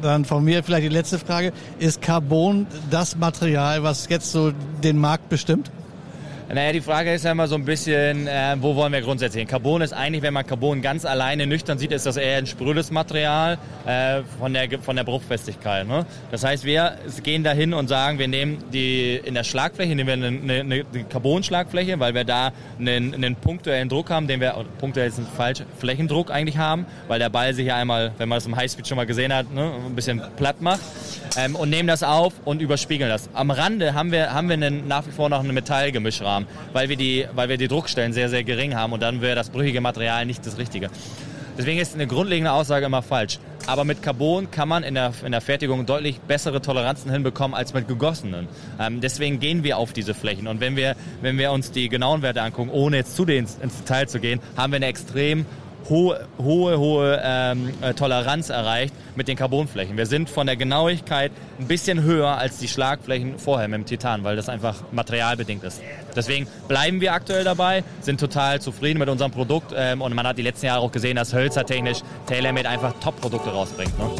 Dann 0.02 0.24
von 0.24 0.44
mir 0.44 0.62
vielleicht 0.62 0.84
die 0.84 0.88
letzte 0.88 1.18
Frage. 1.18 1.52
Ist 1.78 2.02
Carbon 2.02 2.66
das 2.90 3.16
Material, 3.16 3.82
was 3.82 4.08
jetzt 4.08 4.30
so 4.30 4.52
den 4.82 4.98
Markt 4.98 5.28
bestimmt? 5.28 5.70
Naja, 6.54 6.70
die 6.70 6.82
Frage 6.82 7.14
ist 7.14 7.24
ja 7.24 7.32
immer 7.32 7.48
so 7.48 7.54
ein 7.54 7.64
bisschen, 7.64 8.26
äh, 8.26 8.56
wo 8.60 8.76
wollen 8.76 8.92
wir 8.92 9.00
grundsätzlich 9.00 9.40
hin? 9.40 9.48
Carbon 9.48 9.80
ist 9.80 9.94
eigentlich, 9.94 10.20
wenn 10.20 10.34
man 10.34 10.46
Carbon 10.46 10.82
ganz 10.82 11.06
alleine 11.06 11.46
nüchtern 11.46 11.78
sieht, 11.78 11.92
ist 11.92 12.04
das 12.04 12.18
eher 12.18 12.36
ein 12.36 12.46
sprödes 12.46 12.90
Material 12.90 13.56
äh, 13.86 14.20
von, 14.38 14.52
der, 14.52 14.68
von 14.82 14.96
der 14.96 15.04
Bruchfestigkeit. 15.04 15.88
Ne? 15.88 16.04
Das 16.30 16.44
heißt, 16.44 16.64
wir 16.64 16.98
gehen 17.22 17.42
dahin 17.42 17.72
und 17.72 17.88
sagen, 17.88 18.18
wir 18.18 18.28
nehmen 18.28 18.64
die 18.70 19.18
in 19.24 19.32
der 19.32 19.44
Schlagfläche, 19.44 19.94
nehmen 19.94 20.20
wir 20.20 20.28
eine, 20.28 20.60
eine, 20.60 20.84
eine 20.92 21.04
Carbon-Schlagfläche, 21.04 21.98
weil 21.98 22.12
wir 22.12 22.24
da 22.24 22.52
einen, 22.78 23.14
einen 23.14 23.34
punktuellen 23.34 23.88
Druck 23.88 24.10
haben, 24.10 24.26
den 24.26 24.42
wir, 24.42 24.62
punktuell 24.78 25.08
ist 25.08 25.18
ein 25.18 25.26
falsch, 25.34 25.62
Flächendruck 25.78 26.30
eigentlich 26.30 26.58
haben, 26.58 26.84
weil 27.08 27.18
der 27.18 27.30
Ball 27.30 27.54
sich 27.54 27.68
ja 27.68 27.76
einmal, 27.76 28.12
wenn 28.18 28.28
man 28.28 28.36
das 28.36 28.44
im 28.44 28.56
Highspeed 28.56 28.86
schon 28.86 28.96
mal 28.96 29.06
gesehen 29.06 29.32
hat, 29.32 29.50
ne, 29.54 29.72
ein 29.86 29.94
bisschen 29.94 30.20
platt 30.36 30.60
macht. 30.60 30.82
Ähm, 31.38 31.56
und 31.56 31.70
nehmen 31.70 31.88
das 31.88 32.02
auf 32.02 32.34
und 32.44 32.60
überspiegeln 32.60 33.08
das. 33.08 33.30
Am 33.32 33.50
Rande 33.50 33.94
haben 33.94 34.12
wir, 34.12 34.34
haben 34.34 34.50
wir 34.50 34.54
einen, 34.54 34.86
nach 34.86 35.06
wie 35.06 35.12
vor 35.12 35.30
noch 35.30 35.40
einen 35.40 35.54
Metallgemischrahmen 35.54 36.41
haben, 36.46 36.72
weil 36.72 36.88
wir 36.88 36.96
die, 36.96 37.26
weil 37.34 37.48
wir 37.48 37.56
die 37.56 37.68
Druckstellen 37.68 38.12
sehr, 38.12 38.28
sehr 38.28 38.44
gering 38.44 38.74
haben 38.74 38.92
und 38.92 39.02
dann 39.02 39.20
wäre 39.20 39.34
das 39.34 39.50
brüchige 39.50 39.80
Material 39.80 40.26
nicht 40.26 40.46
das 40.46 40.58
Richtige. 40.58 40.90
Deswegen 41.56 41.78
ist 41.78 41.94
eine 41.94 42.06
grundlegende 42.06 42.52
Aussage 42.52 42.86
immer 42.86 43.02
falsch. 43.02 43.38
Aber 43.66 43.84
mit 43.84 44.02
Carbon 44.02 44.50
kann 44.50 44.68
man 44.68 44.82
in 44.82 44.94
der, 44.94 45.12
in 45.24 45.32
der 45.32 45.40
Fertigung 45.40 45.86
deutlich 45.86 46.18
bessere 46.20 46.60
Toleranzen 46.62 47.10
hinbekommen 47.12 47.54
als 47.54 47.74
mit 47.74 47.86
gegossenen. 47.86 48.48
Ähm, 48.80 49.00
deswegen 49.00 49.38
gehen 49.38 49.62
wir 49.62 49.78
auf 49.78 49.92
diese 49.92 50.14
Flächen. 50.14 50.48
Und 50.48 50.60
wenn 50.60 50.76
wir, 50.76 50.96
wenn 51.20 51.38
wir 51.38 51.52
uns 51.52 51.70
die 51.70 51.88
genauen 51.88 52.22
Werte 52.22 52.42
angucken, 52.42 52.70
ohne 52.70 52.96
jetzt 52.96 53.14
zu 53.14 53.24
denen 53.24 53.46
ins 53.62 53.76
Detail 53.78 54.08
zu 54.08 54.18
gehen, 54.18 54.40
haben 54.56 54.72
wir 54.72 54.78
eine 54.78 54.86
extrem 54.86 55.46
hohe, 55.88 56.26
hohe, 56.38 56.78
hohe 56.78 57.20
ähm, 57.24 57.72
äh, 57.80 57.94
Toleranz 57.94 58.50
erreicht 58.50 58.94
mit 59.14 59.28
den 59.28 59.36
Carbonflächen. 59.36 59.96
Wir 59.96 60.06
sind 60.06 60.30
von 60.30 60.46
der 60.46 60.56
Genauigkeit 60.56 61.32
ein 61.58 61.66
bisschen 61.66 62.02
höher 62.02 62.38
als 62.38 62.58
die 62.58 62.68
Schlagflächen 62.68 63.38
vorher 63.38 63.68
mit 63.68 63.80
dem 63.80 63.86
Titan, 63.86 64.24
weil 64.24 64.36
das 64.36 64.48
einfach 64.48 64.76
materialbedingt 64.92 65.64
ist. 65.64 65.80
Deswegen 66.14 66.46
bleiben 66.68 67.00
wir 67.00 67.12
aktuell 67.12 67.44
dabei, 67.44 67.84
sind 68.00 68.20
total 68.20 68.60
zufrieden 68.60 68.98
mit 68.98 69.08
unserem 69.08 69.30
Produkt 69.30 69.72
ähm, 69.76 70.02
und 70.02 70.14
man 70.14 70.26
hat 70.26 70.38
die 70.38 70.42
letzten 70.42 70.66
Jahre 70.66 70.80
auch 70.80 70.92
gesehen, 70.92 71.16
dass 71.16 71.32
Hölzer 71.32 71.64
technisch 71.64 71.98
TaylorMade 72.26 72.68
einfach 72.68 72.94
Top-Produkte 73.00 73.50
rausbringt. 73.50 73.98
Ne? 73.98 74.10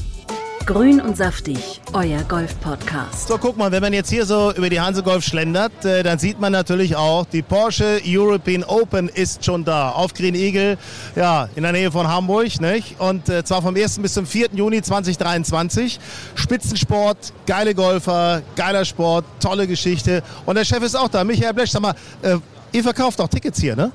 Grün 0.67 1.01
und 1.01 1.17
saftig, 1.17 1.81
euer 1.93 2.23
Golf-Podcast. 2.23 3.27
So, 3.27 3.37
guck 3.37 3.57
mal, 3.57 3.73
wenn 3.73 3.83
man 3.83 3.93
jetzt 3.93 4.11
hier 4.11 4.25
so 4.25 4.53
über 4.55 4.71
die 4.71 4.81
Hanse 4.81 5.03
Golf 5.03 5.25
schlendert, 5.25 5.85
äh, 5.85 6.05
dann 6.05 6.21
sieht 6.21 6.39
man 6.39 6.53
natürlich 6.53 6.95
auch, 6.95 7.27
die 7.27 7.43
Porsche 7.43 8.01
European 8.07 8.63
Open 8.63 9.09
ist 9.09 9.45
schon 9.45 9.65
da. 9.65 9.91
Auf 9.91 10.15
Green 10.15 10.37
Eagle, 10.37 10.79
ja, 11.17 11.49
in 11.57 11.65
der 11.65 11.73
Nähe 11.73 11.91
von 11.91 12.07
Hamburg, 12.07 12.61
nicht? 12.61 13.01
Und 13.01 13.29
äh, 13.29 13.43
zwar 13.43 13.61
vom 13.61 13.75
1. 13.75 13.99
bis 13.99 14.15
zum 14.15 14.25
4. 14.25 14.51
Juni 14.53 14.83
2023. 14.83 15.99
Spitzensport, 16.37 17.33
geile 17.47 17.75
Golfer, 17.75 18.43
geiler 18.55 18.85
Sport, 18.85 19.25
tolle 19.41 19.67
Geschichte. 19.67 20.23
Und 20.47 20.55
der 20.55 20.65
Chef 20.65 20.83
ist 20.85 20.95
auch 20.95 21.09
da, 21.09 21.25
Michael 21.25 21.55
Blech. 21.55 21.73
Sag 21.73 21.83
mal, 21.83 21.95
äh, 22.23 22.37
ihr 22.71 22.85
verkauft 22.85 23.21
auch 23.21 23.29
Tickets 23.29 23.61
hier, 23.61 23.75
ne? 23.75 23.91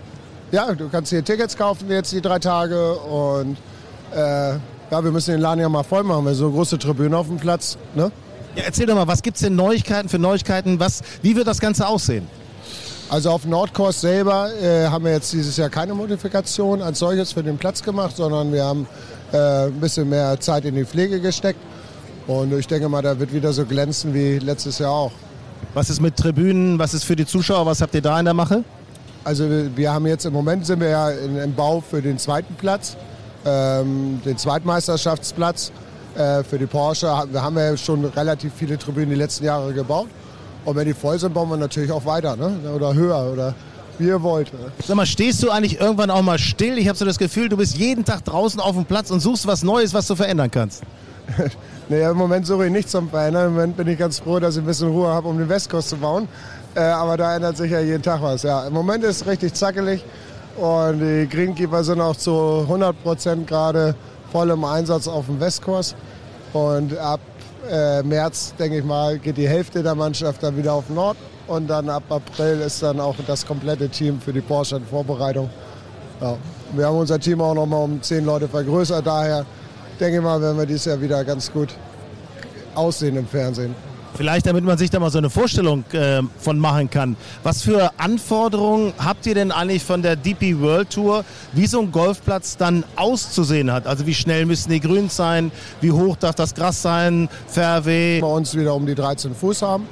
Ja, 0.51 0.73
du 0.73 0.89
kannst 0.89 1.11
hier 1.11 1.23
Tickets 1.23 1.55
kaufen 1.55 1.89
jetzt 1.89 2.11
die 2.11 2.21
drei 2.21 2.39
Tage 2.39 2.93
und 2.95 3.55
äh, 4.13 4.57
ja, 4.91 5.03
wir 5.03 5.11
müssen 5.11 5.31
den 5.31 5.41
Laden 5.41 5.59
ja 5.59 5.69
mal 5.69 5.83
voll 5.83 6.03
machen, 6.03 6.25
weil 6.25 6.33
so 6.33 6.45
eine 6.45 6.53
große 6.53 6.77
Tribüne 6.77 7.17
auf 7.17 7.27
dem 7.27 7.37
Platz. 7.37 7.77
Ne? 7.95 8.11
Ja, 8.55 8.63
erzähl 8.65 8.85
doch 8.85 8.95
mal, 8.95 9.07
was 9.07 9.21
gibt 9.21 9.37
es 9.37 9.43
denn 9.43 9.55
Neuigkeiten 9.55 10.09
für 10.09 10.19
Neuigkeiten? 10.19 10.79
Was, 10.79 11.01
wie 11.21 11.35
wird 11.35 11.47
das 11.47 11.59
Ganze 11.59 11.87
aussehen? 11.87 12.27
Also 13.09 13.31
auf 13.31 13.45
Nordkurs 13.45 14.01
selber 14.01 14.49
äh, 14.61 14.87
haben 14.87 15.05
wir 15.05 15.13
jetzt 15.13 15.31
dieses 15.31 15.55
Jahr 15.55 15.69
keine 15.69 15.93
Modifikation 15.93 16.81
als 16.81 16.99
solches 16.99 17.31
für 17.31 17.43
den 17.43 17.57
Platz 17.57 17.81
gemacht, 17.81 18.17
sondern 18.17 18.51
wir 18.51 18.65
haben 18.65 18.85
äh, 19.31 19.67
ein 19.67 19.79
bisschen 19.79 20.09
mehr 20.09 20.37
Zeit 20.39 20.65
in 20.65 20.75
die 20.75 20.85
Pflege 20.85 21.21
gesteckt. 21.21 21.59
Und 22.27 22.51
ich 22.51 22.67
denke 22.67 22.89
mal, 22.89 23.01
da 23.01 23.17
wird 23.17 23.33
wieder 23.33 23.53
so 23.53 23.65
glänzen 23.65 24.13
wie 24.13 24.39
letztes 24.39 24.79
Jahr 24.79 24.91
auch. 24.91 25.11
Was 25.73 25.89
ist 25.89 26.01
mit 26.01 26.17
Tribünen? 26.17 26.79
Was 26.79 26.93
ist 26.93 27.05
für 27.05 27.15
die 27.15 27.25
Zuschauer? 27.25 27.65
Was 27.65 27.81
habt 27.81 27.95
ihr 27.95 28.01
da 28.01 28.19
in 28.19 28.25
der 28.25 28.33
Mache? 28.33 28.63
Also 29.23 29.47
wir 29.75 29.93
haben 29.93 30.07
jetzt 30.07 30.25
im 30.25 30.33
Moment 30.33 30.65
sind 30.65 30.79
wir 30.79 30.89
ja 30.89 31.09
im 31.09 31.53
Bau 31.53 31.81
für 31.81 32.01
den 32.01 32.17
zweiten 32.17 32.55
Platz 32.55 32.97
ähm, 33.47 34.21
den 34.25 34.37
Zweitmeisterschaftsplatz 34.37 35.71
äh, 36.15 36.43
für 36.43 36.59
die 36.59 36.65
Porsche. 36.65 37.07
Wir 37.31 37.41
haben 37.41 37.57
ja 37.57 37.77
schon 37.77 38.03
relativ 38.05 38.51
viele 38.55 38.77
Tribünen 38.77 39.09
die 39.09 39.15
letzten 39.15 39.45
Jahre 39.45 39.73
gebaut. 39.73 40.07
Und 40.65 40.75
wenn 40.75 40.85
die 40.85 40.93
voll 40.93 41.17
sind, 41.17 41.33
bauen 41.33 41.49
wir 41.49 41.57
natürlich 41.57 41.91
auch 41.91 42.05
weiter 42.05 42.35
ne? 42.35 42.51
oder 42.75 42.93
höher 42.93 43.31
oder 43.31 43.55
wie 43.99 44.07
ihr 44.07 44.21
wollt. 44.21 44.51
Ne? 44.53 44.71
Sag 44.85 44.97
mal, 44.97 45.05
stehst 45.05 45.41
du 45.41 45.49
eigentlich 45.49 45.79
irgendwann 45.79 46.11
auch 46.11 46.21
mal 46.21 46.37
still? 46.37 46.77
Ich 46.77 46.87
habe 46.87 46.97
so 46.97 47.05
das 47.05 47.17
Gefühl, 47.17 47.47
du 47.47 47.55
bist 47.55 47.77
jeden 47.77 48.03
Tag 48.03 48.25
draußen 48.25 48.59
auf 48.59 48.75
dem 48.75 48.85
Platz 48.85 49.09
und 49.09 49.21
suchst 49.21 49.47
was 49.47 49.63
Neues, 49.63 49.93
was 49.93 50.07
du 50.07 50.15
verändern 50.15 50.51
kannst. 50.51 50.83
nee, 51.89 52.03
im 52.03 52.17
Moment 52.17 52.45
suche 52.45 52.65
ich 52.65 52.71
nichts 52.71 52.91
zum 52.91 53.09
Verändern. 53.09 53.47
Im 53.47 53.53
Moment 53.53 53.77
bin 53.77 53.87
ich 53.87 53.97
ganz 53.97 54.19
froh, 54.19 54.39
dass 54.39 54.55
ich 54.55 54.63
ein 54.63 54.65
bisschen 54.65 54.89
Ruhe 54.89 55.07
habe, 55.07 55.27
um 55.27 55.37
den 55.37 55.47
Westkurs 55.47 55.87
zu 55.87 55.97
bauen. 55.97 56.27
Äh, 56.75 56.81
aber 56.81 57.17
da 57.17 57.35
ändert 57.35 57.57
sich 57.57 57.71
ja 57.71 57.79
jeden 57.79 58.03
Tag 58.03 58.21
was. 58.21 58.43
Ja, 58.43 58.67
Im 58.67 58.73
Moment 58.73 59.03
ist 59.03 59.21
es 59.21 59.27
richtig 59.27 59.53
zackelig. 59.53 60.03
Und 60.57 60.99
die 60.99 61.27
Greenkeeper 61.29 61.83
sind 61.83 62.01
auch 62.01 62.15
zu 62.15 62.61
100 62.61 63.03
Prozent 63.03 63.47
gerade 63.47 63.95
voll 64.31 64.49
im 64.49 64.63
Einsatz 64.65 65.07
auf 65.07 65.27
dem 65.27 65.39
Westkurs. 65.39 65.95
Und 66.53 66.97
ab 66.97 67.19
äh, 67.69 68.01
März, 68.01 68.55
denke 68.57 68.79
ich 68.79 68.83
mal, 68.83 69.19
geht 69.19 69.37
die 69.37 69.47
Hälfte 69.47 69.83
der 69.83 69.93
Mannschaft 69.93 70.41
dann 70.41 70.57
wieder 70.57 70.73
auf 70.73 70.89
Nord. 70.89 71.17
Und 71.47 71.67
dann 71.67 71.89
ab 71.89 72.03
April 72.09 72.61
ist 72.61 72.81
dann 72.81 72.99
auch 72.99 73.15
das 73.25 73.45
komplette 73.45 73.87
Team 73.87 74.19
für 74.19 74.33
die 74.33 74.41
Porsche 74.41 74.77
in 74.77 74.85
Vorbereitung. 74.85 75.49
Ja. 76.19 76.35
Wir 76.73 76.87
haben 76.87 76.97
unser 76.97 77.19
Team 77.19 77.39
auch 77.39 77.53
noch 77.53 77.69
um 77.71 78.01
zehn 78.01 78.25
Leute 78.25 78.47
vergrößert. 78.47 79.05
Daher 79.05 79.45
denke 79.99 80.17
ich 80.17 80.23
mal, 80.23 80.41
werden 80.41 80.57
wir 80.57 80.65
dieses 80.65 80.85
Jahr 80.85 80.99
wieder 80.99 81.23
ganz 81.23 81.51
gut 81.51 81.69
aussehen 82.75 83.15
im 83.15 83.27
Fernsehen. 83.27 83.73
Vielleicht, 84.17 84.47
damit 84.47 84.63
man 84.63 84.79
sich 84.79 84.89
da 84.89 84.99
mal 84.99 85.11
so 85.11 85.19
eine 85.19 85.29
Vorstellung 85.29 85.85
äh, 85.91 86.23
von 86.39 86.57
machen 86.57 86.89
kann. 86.89 87.15
Was 87.43 87.61
für 87.61 87.91
Anforderungen 87.97 88.93
habt 88.97 89.27
ihr 89.27 89.35
denn 89.35 89.51
eigentlich 89.51 89.83
von 89.83 90.01
der 90.01 90.15
DP 90.15 90.59
World 90.59 90.89
Tour, 90.89 91.23
wie 91.53 91.67
so 91.67 91.81
ein 91.81 91.91
Golfplatz 91.91 92.57
dann 92.57 92.83
auszusehen 92.95 93.71
hat? 93.71 93.85
Also 93.85 94.07
wie 94.07 94.15
schnell 94.15 94.47
müssen 94.47 94.71
die 94.71 94.79
Grüns 94.79 95.15
sein? 95.15 95.51
Wie 95.81 95.91
hoch 95.91 96.15
darf 96.15 96.33
das 96.33 96.55
Gras 96.55 96.81
sein? 96.81 97.29
Fairway? 97.47 98.19
Bei 98.19 98.27
uns 98.27 98.55
wieder 98.55 98.73
um 98.73 98.87
die 98.87 98.95
13 98.95 99.35
Fuß 99.35 99.61
haben. 99.61 99.87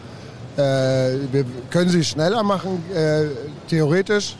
Äh, 0.57 0.61
wir 1.31 1.45
können 1.69 1.91
sie 1.91 2.03
schneller 2.03 2.41
machen, 2.41 2.83
äh, 2.95 3.25
theoretisch. 3.69 4.35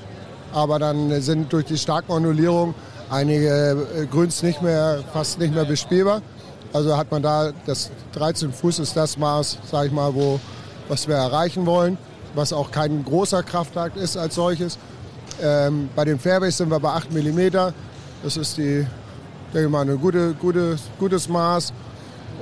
Aber 0.51 0.79
dann 0.79 1.21
sind 1.21 1.53
durch 1.53 1.65
die 1.65 1.77
starke 1.77 2.11
Annullierung 2.11 2.73
einige 3.11 3.85
äh, 3.95 4.05
Grüns 4.07 4.41
nicht 4.41 4.63
mehr, 4.63 5.03
fast 5.13 5.37
nicht 5.39 5.53
mehr 5.53 5.65
bespielbar. 5.65 6.23
Also 6.75 6.97
hat 6.97 7.09
man 7.09 7.23
da, 7.23 7.53
das 7.65 7.89
13 8.15 8.51
Fuß 8.51 8.79
ist 8.79 8.97
das 8.97 9.17
Maß, 9.17 9.59
sage 9.71 9.87
ich 9.87 9.93
mal, 9.93 10.13
wo, 10.13 10.41
was 10.89 11.07
wir 11.07 11.15
erreichen 11.15 11.65
wollen, 11.65 11.97
was 12.33 12.51
auch 12.51 12.69
kein 12.69 13.05
großer 13.05 13.43
Kraftakt 13.43 13.95
ist 13.95 14.17
als 14.17 14.35
solches. 14.35 14.77
Ähm, 15.41 15.87
bei 15.95 16.03
den 16.03 16.19
Fairways 16.19 16.57
sind 16.57 16.69
wir 16.69 16.81
bei 16.81 16.89
8 16.89 17.13
mm. 17.13 17.71
Das 18.23 18.35
ist 18.35 18.57
die, 18.57 18.85
denke 19.53 19.67
ich 19.67 19.69
mal, 19.69 19.89
ein 19.89 20.01
gute, 20.01 20.33
gute, 20.33 20.75
gutes 20.99 21.29
Maß. 21.29 21.71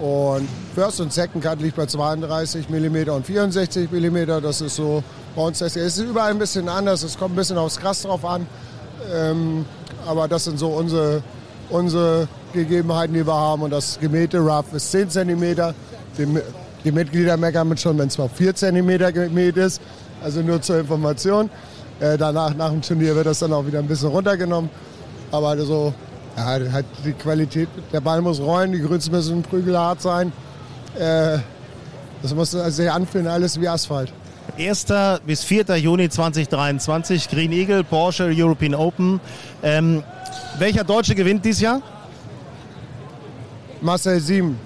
Und 0.01 0.49
First 0.73 0.99
und 0.99 1.13
Second 1.13 1.43
Cut 1.43 1.61
liegt 1.61 1.75
bei 1.75 1.85
32 1.85 2.69
mm 2.69 3.09
und 3.11 3.27
64 3.27 3.91
mm. 3.91 4.41
Das 4.41 4.61
ist 4.61 4.77
so 4.77 5.03
bei 5.35 5.43
uns. 5.43 5.61
Es 5.61 5.75
ist 5.75 5.99
überall 5.99 6.31
ein 6.31 6.39
bisschen 6.39 6.67
anders. 6.69 7.03
Es 7.03 7.19
kommt 7.19 7.33
ein 7.33 7.37
bisschen 7.37 7.59
aufs 7.59 7.79
Gras 7.79 8.01
drauf 8.01 8.25
an. 8.25 8.47
Ähm, 9.13 9.63
aber 10.07 10.27
das 10.27 10.45
sind 10.45 10.57
so 10.57 10.69
unsere, 10.69 11.21
unsere 11.69 12.27
Gegebenheiten, 12.53 13.13
die 13.13 13.25
wir 13.25 13.33
haben. 13.33 13.63
Und 13.63 13.72
das 13.72 14.00
gemähte 14.00 14.39
Rough 14.39 14.74
ist 14.74 14.91
10 14.91 15.10
cm. 15.10 15.74
Die, 16.17 16.27
die 16.83 16.91
Mitglieder 16.91 17.38
meckern 17.38 17.75
schon, 17.77 17.98
wenn 17.98 18.07
es 18.07 18.17
mal 18.17 18.29
4 18.29 18.55
cm 18.55 19.13
gemäht 19.13 19.57
ist. 19.57 19.81
Also 20.24 20.41
nur 20.41 20.62
zur 20.62 20.79
Information. 20.79 21.50
Äh, 22.00 22.17
danach, 22.17 22.55
nach 22.55 22.69
dem 22.69 22.81
Turnier 22.81 23.15
wird 23.15 23.25
das 23.25 23.39
dann 23.39 23.53
auch 23.53 23.65
wieder 23.65 23.79
ein 23.79 23.88
bisschen 23.88 24.10
runtergenommen. 24.10 24.69
Aber 25.31 25.50
also, 25.50 25.93
ja, 26.38 26.45
halt 26.45 26.86
die 27.05 27.13
Qualität, 27.13 27.67
der 27.91 28.01
Ball 28.01 28.22
muss 28.22 28.39
rollen, 28.39 28.72
die 28.72 28.81
Grüns 28.81 29.10
müssen 29.10 29.41
prügelhart 29.43 30.01
sein. 30.01 30.31
Äh, 30.98 31.39
das 32.22 32.33
muss 32.33 32.51
sich 32.51 32.89
anfühlen, 32.89 33.27
alles 33.27 33.60
wie 33.60 33.67
Asphalt. 33.67 34.13
1. 34.57 34.86
bis 35.25 35.43
4. 35.43 35.77
Juni 35.77 36.10
2023, 36.10 37.29
Green 37.29 37.51
Eagle, 37.51 37.83
Porsche 37.83 38.31
European 38.33 38.75
Open. 38.75 39.19
Ähm, 39.63 40.03
welcher 40.60 40.83
Deutsche 40.83 41.15
gewinnt 41.15 41.43
dieses 41.43 41.62
Jahr? 41.62 41.81
Marcel 43.83 44.19
Sieben. 44.19 44.57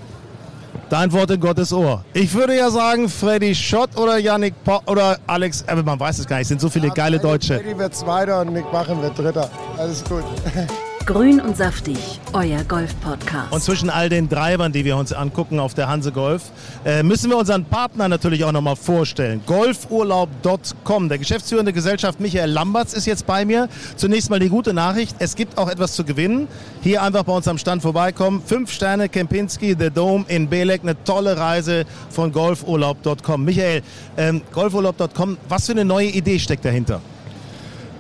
Dein 0.90 1.12
Wort 1.12 1.32
in 1.32 1.40
Gottes 1.40 1.74
Ohr. 1.74 2.06
Ich 2.14 2.34
würde 2.34 2.56
ja 2.56 2.70
sagen, 2.70 3.10
Freddy 3.10 3.54
Schott 3.54 3.98
oder 3.98 4.18
Yannick 4.18 4.54
po 4.64 4.80
oder 4.86 5.18
Alex, 5.28 5.66
aber 5.68 5.84
man 5.84 6.00
weiß 6.00 6.20
es 6.20 6.28
gar 6.28 6.38
nicht, 6.38 6.44
es 6.44 6.50
sind 6.50 6.62
so 6.62 6.70
viele 6.70 6.88
ja, 6.88 6.94
geile 6.94 7.20
Deutsche. 7.20 7.56
Freddy 7.56 7.78
wird 7.78 7.94
Zweiter 7.94 8.42
und 8.42 8.54
Nick 8.54 8.72
Bachen 8.72 9.02
wird 9.02 9.18
Dritter. 9.18 9.50
Alles 9.78 10.04
gut. 10.06 10.24
Grün 11.08 11.40
und 11.40 11.56
saftig, 11.56 11.98
euer 12.34 12.66
Golf-Podcast. 12.66 13.54
Und 13.54 13.64
zwischen 13.64 13.90
all 13.90 14.10
den 14.10 14.30
Treibern, 14.30 14.74
die 14.74 14.84
wir 14.84 14.98
uns 14.98 15.14
angucken 15.14 15.58
auf 15.58 15.74
der 15.74 15.88
Hanse 15.88 16.12
Golf, 16.12 16.52
äh, 16.84 17.02
müssen 17.02 17.30
wir 17.30 17.38
unseren 17.38 17.64
Partner 17.64 18.10
natürlich 18.10 18.44
auch 18.44 18.52
nochmal 18.52 18.76
vorstellen. 18.76 19.40
Golfurlaub.com. 19.46 21.08
Der 21.08 21.18
geschäftsführende 21.18 21.72
Gesellschaft 21.72 22.20
Michael 22.20 22.50
Lamberts 22.50 22.94
ist 22.94 23.06
jetzt 23.06 23.26
bei 23.26 23.46
mir. 23.46 23.70
Zunächst 23.96 24.30
mal 24.30 24.42
die 24.42 24.50
gute 24.50 24.74
Nachricht, 24.74 25.16
es 25.20 25.36
gibt 25.36 25.58
auch 25.58 25.70
etwas 25.70 25.96
zu 25.96 26.04
gewinnen. 26.04 26.50
Hier 26.82 27.02
einfach 27.02 27.24
bei 27.24 27.32
uns 27.32 27.48
am 27.48 27.58
Stand 27.58 27.84
vorbeikommen. 27.84 28.44
Fünf 28.46 28.70
Sterne 28.70 29.08
Kempinski, 29.08 29.78
The 29.80 29.90
Dome 29.90 30.26
in 30.28 30.50
Belek. 30.50 30.82
Eine 30.82 31.02
tolle 31.06 31.38
Reise 31.38 31.86
von 32.10 32.34
Golfurlaub.com. 32.34 33.46
Michael, 33.46 33.82
ähm, 34.18 34.42
Golfurlaub.com, 34.52 35.38
was 35.48 35.68
für 35.68 35.72
eine 35.72 35.86
neue 35.86 36.08
Idee 36.08 36.38
steckt 36.38 36.66
dahinter? 36.66 37.00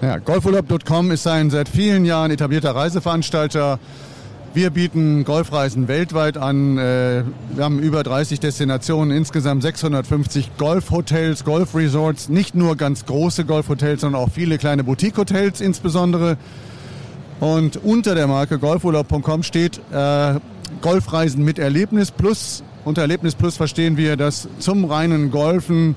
Ja, 0.01 0.19
Golfurlaub.com 0.19 1.09
ist 1.09 1.25
ein 1.25 1.49
seit 1.49 1.67
vielen 1.67 2.05
Jahren 2.05 2.29
etablierter 2.29 2.75
Reiseveranstalter. 2.75 3.79
Wir 4.53 4.69
bieten 4.69 5.23
Golfreisen 5.23 5.87
weltweit 5.87 6.37
an. 6.37 6.77
Äh, 6.77 7.23
wir 7.55 7.63
haben 7.63 7.79
über 7.79 8.03
30 8.03 8.39
Destinationen, 8.39 9.15
insgesamt 9.15 9.63
650 9.63 10.51
Golfhotels, 10.57 11.43
Golfresorts, 11.43 12.29
nicht 12.29 12.53
nur 12.53 12.75
ganz 12.75 13.07
große 13.07 13.45
Golfhotels, 13.45 14.01
sondern 14.01 14.21
auch 14.21 14.29
viele 14.29 14.59
kleine 14.59 14.83
Boutique-Hotels 14.83 15.61
insbesondere. 15.61 16.37
Und 17.39 17.77
unter 17.77 18.13
der 18.13 18.27
Marke 18.27 18.59
golfurlaub.com 18.59 19.41
steht 19.41 19.79
äh, 19.91 20.35
Golfreisen 20.81 21.43
mit 21.43 21.57
Erlebnis 21.57 22.11
Plus. 22.11 22.63
Unter 22.85 23.01
Erlebnis 23.01 23.33
Plus 23.33 23.57
verstehen 23.57 23.97
wir, 23.97 24.15
dass 24.15 24.47
zum 24.59 24.85
reinen 24.85 25.31
Golfen 25.31 25.95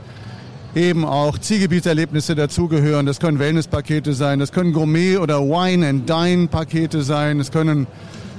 eben 0.74 1.04
auch 1.04 1.38
Zielgebietserlebnisse 1.38 2.34
dazugehören. 2.34 3.06
Das 3.06 3.20
können 3.20 3.38
Wellnesspakete 3.38 4.12
sein, 4.12 4.38
das 4.38 4.52
können 4.52 4.72
Gourmet- 4.72 5.18
oder 5.18 5.40
Wine-and-Dine-Pakete 5.40 7.02
sein, 7.02 7.40
es 7.40 7.50
können 7.50 7.86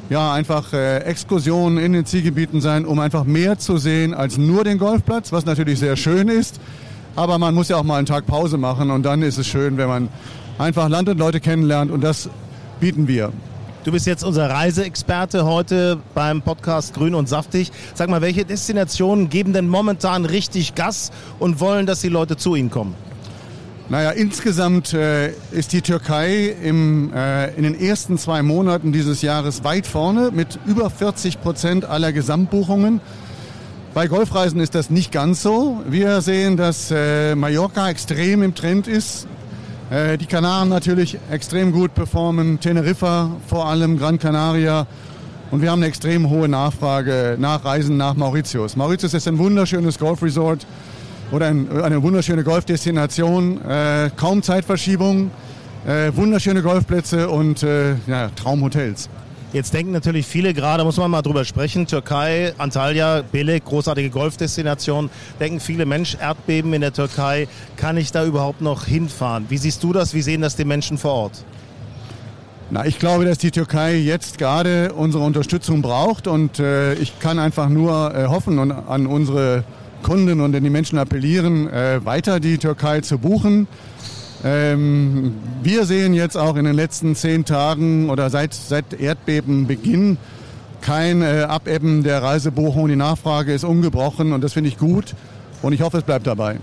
ja 0.09 0.33
einfach 0.33 0.73
äh, 0.73 0.99
Exkursionen 0.99 1.77
in 1.77 1.93
den 1.93 2.05
Zielgebieten 2.05 2.61
sein, 2.61 2.85
um 2.85 2.99
einfach 2.99 3.23
mehr 3.23 3.57
zu 3.57 3.77
sehen 3.77 4.13
als 4.13 4.37
nur 4.37 4.63
den 4.63 4.77
Golfplatz, 4.77 5.31
was 5.31 5.45
natürlich 5.45 5.79
sehr 5.79 5.95
schön 5.95 6.27
ist. 6.27 6.59
Aber 7.15 7.37
man 7.37 7.53
muss 7.53 7.69
ja 7.69 7.77
auch 7.77 7.83
mal 7.83 7.97
einen 7.97 8.05
Tag 8.05 8.25
Pause 8.25 8.57
machen 8.57 8.91
und 8.91 9.03
dann 9.03 9.21
ist 9.21 9.37
es 9.37 9.47
schön, 9.47 9.77
wenn 9.77 9.87
man 9.87 10.09
einfach 10.57 10.87
Land 10.89 11.09
und 11.09 11.17
Leute 11.17 11.39
kennenlernt 11.39 11.91
und 11.91 12.01
das 12.01 12.29
bieten 12.79 13.07
wir. 13.07 13.31
Du 13.83 13.91
bist 13.91 14.05
jetzt 14.05 14.23
unser 14.23 14.47
Reiseexperte 14.47 15.43
heute 15.43 15.97
beim 16.13 16.43
Podcast 16.43 16.93
Grün 16.93 17.15
und 17.15 17.27
Saftig. 17.27 17.71
Sag 17.95 18.09
mal, 18.09 18.21
welche 18.21 18.45
Destinationen 18.45 19.27
geben 19.31 19.53
denn 19.53 19.67
momentan 19.67 20.25
richtig 20.25 20.75
Gas 20.75 21.09
und 21.39 21.59
wollen, 21.59 21.87
dass 21.87 22.01
die 22.01 22.09
Leute 22.09 22.37
zu 22.37 22.53
ihnen 22.53 22.69
kommen? 22.69 22.93
Naja, 23.89 24.11
insgesamt 24.11 24.93
äh, 24.93 25.31
ist 25.49 25.73
die 25.73 25.81
Türkei 25.81 26.55
im, 26.61 27.11
äh, 27.11 27.55
in 27.55 27.63
den 27.63 27.73
ersten 27.73 28.19
zwei 28.19 28.43
Monaten 28.43 28.91
dieses 28.91 29.23
Jahres 29.23 29.63
weit 29.63 29.87
vorne 29.87 30.29
mit 30.31 30.59
über 30.67 30.91
40 30.91 31.41
Prozent 31.41 31.83
aller 31.83 32.13
Gesamtbuchungen. 32.13 33.01
Bei 33.95 34.05
Golfreisen 34.05 34.59
ist 34.59 34.75
das 34.75 34.91
nicht 34.91 35.11
ganz 35.11 35.41
so. 35.41 35.81
Wir 35.89 36.21
sehen, 36.21 36.55
dass 36.55 36.91
äh, 36.91 37.33
Mallorca 37.33 37.89
extrem 37.89 38.43
im 38.43 38.53
Trend 38.53 38.87
ist. 38.87 39.27
Äh, 39.91 40.17
die 40.17 40.25
Kanaren 40.25 40.69
natürlich 40.69 41.17
extrem 41.29 41.73
gut 41.73 41.93
performen, 41.93 42.61
Teneriffa 42.61 43.29
vor 43.47 43.65
allem, 43.65 43.97
Gran 43.97 44.17
Canaria. 44.17 44.87
Und 45.51 45.61
wir 45.61 45.69
haben 45.69 45.79
eine 45.79 45.87
extrem 45.87 46.29
hohe 46.29 46.47
Nachfrage 46.47 47.35
nach 47.37 47.65
Reisen 47.65 47.97
nach 47.97 48.13
Mauritius. 48.15 48.77
Mauritius 48.77 49.13
ist 49.13 49.27
ein 49.27 49.37
wunderschönes 49.37 49.99
Golfresort 49.99 50.65
oder 51.33 51.47
ein, 51.47 51.69
eine 51.81 52.01
wunderschöne 52.01 52.45
Golfdestination, 52.45 53.59
äh, 53.67 54.09
kaum 54.15 54.41
Zeitverschiebung, 54.41 55.29
äh, 55.85 56.15
wunderschöne 56.15 56.61
Golfplätze 56.61 57.29
und 57.29 57.61
äh, 57.63 57.95
ja, 58.07 58.29
Traumhotels. 58.29 59.09
Jetzt 59.53 59.73
denken 59.73 59.91
natürlich 59.91 60.27
viele 60.27 60.53
gerade, 60.53 60.85
muss 60.85 60.95
man 60.95 61.11
mal 61.11 61.21
drüber 61.21 61.43
sprechen, 61.43 61.85
Türkei, 61.85 62.53
Antalya, 62.57 63.21
Belek, 63.21 63.65
großartige 63.65 64.09
Golfdestination, 64.09 65.09
denken 65.41 65.59
viele 65.59 65.85
Mensch, 65.85 66.15
Erdbeben 66.15 66.71
in 66.71 66.79
der 66.79 66.93
Türkei, 66.93 67.49
kann 67.75 67.97
ich 67.97 68.13
da 68.13 68.25
überhaupt 68.25 68.61
noch 68.61 68.85
hinfahren? 68.85 69.47
Wie 69.49 69.57
siehst 69.57 69.83
du 69.83 69.91
das? 69.91 70.13
Wie 70.13 70.21
sehen 70.21 70.39
das 70.39 70.55
die 70.55 70.63
Menschen 70.63 70.97
vor 70.97 71.11
Ort? 71.11 71.43
Na, 72.69 72.85
ich 72.85 72.97
glaube, 72.97 73.25
dass 73.25 73.39
die 73.39 73.51
Türkei 73.51 73.95
jetzt 73.95 74.37
gerade 74.37 74.93
unsere 74.93 75.25
Unterstützung 75.25 75.81
braucht 75.81 76.27
und 76.27 76.59
äh, 76.59 76.93
ich 76.93 77.19
kann 77.19 77.37
einfach 77.37 77.67
nur 77.67 78.15
äh, 78.15 78.27
hoffen 78.27 78.57
und 78.57 78.71
an 78.71 79.05
unsere 79.05 79.65
Kunden 80.01 80.39
und 80.39 80.55
an 80.55 80.63
die 80.63 80.69
Menschen 80.69 80.97
appellieren, 80.97 81.67
äh, 81.67 81.99
weiter 82.05 82.39
die 82.39 82.57
Türkei 82.57 83.01
zu 83.01 83.17
buchen. 83.17 83.67
Ähm, 84.43 85.35
wir 85.61 85.85
sehen 85.85 86.13
jetzt 86.13 86.35
auch 86.35 86.55
in 86.55 86.65
den 86.65 86.75
letzten 86.75 87.15
zehn 87.15 87.45
Tagen 87.45 88.09
oder 88.09 88.29
seit, 88.29 88.53
seit 88.53 88.99
Erdbebenbeginn 88.99 90.17
kein 90.81 91.21
äh, 91.21 91.45
Abebben 91.47 92.03
der 92.03 92.23
Reisebuchung. 92.23 92.87
Die 92.87 92.95
Nachfrage 92.95 93.53
ist 93.53 93.63
ungebrochen 93.63 94.33
und 94.33 94.43
das 94.43 94.53
finde 94.53 94.69
ich 94.69 94.77
gut 94.77 95.13
und 95.61 95.73
ich 95.73 95.81
hoffe, 95.81 95.99
es 95.99 96.03
bleibt 96.03 96.25
dabei. 96.25 96.57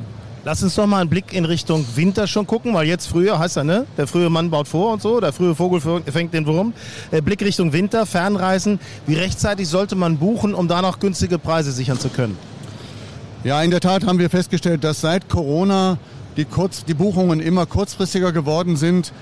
Lass 0.45 0.63
uns 0.63 0.77
doch 0.77 0.87
mal 0.87 1.01
einen 1.01 1.11
Blick 1.11 1.33
in 1.33 1.45
Richtung 1.45 1.85
Winter 1.95 2.27
schon 2.27 2.47
gucken, 2.47 2.73
weil 2.73 2.87
jetzt 2.87 3.07
früher 3.07 3.39
heißt 3.39 3.59
er, 3.59 3.65
ne? 3.65 3.87
Der 3.97 4.07
frühe 4.07 4.31
Mann 4.31 4.51
baut 4.51 4.67
vor 4.67 4.93
und 4.93 5.03
so, 5.03 5.21
der 5.21 5.33
frühe 5.33 5.55
Vogel 5.55 5.81
fängt 5.81 6.33
den 6.33 6.47
Wurm. 6.47 6.73
Äh, 7.11 7.21
Blick 7.21 7.43
Richtung 7.43 7.73
Winter, 7.73 8.07
Fernreisen. 8.07 8.81
Wie 9.07 9.15
rechtzeitig 9.15 9.69
sollte 9.69 9.95
man 9.95 10.17
buchen, 10.17 10.55
um 10.55 10.67
da 10.67 10.81
noch 10.81 11.01
günstige 11.01 11.39
Preise 11.39 11.71
sichern 11.73 11.99
zu 11.99 12.09
können? 12.09 12.37
Ja, 13.45 13.63
in 13.63 13.71
der 13.71 13.81
Tat 13.81 14.07
haben 14.07 14.19
wir 14.19 14.31
festgestellt, 14.31 14.85
dass 14.85 15.01
seit 15.01 15.29
Corona 15.29 15.99
die, 16.39 16.45
kurz, 16.45 16.85
die 16.85 16.95
Buchungen 16.95 17.41
immer 17.41 17.67
kurzfristiger 17.67 18.33
geworden 18.33 18.77
sind. 18.77 19.13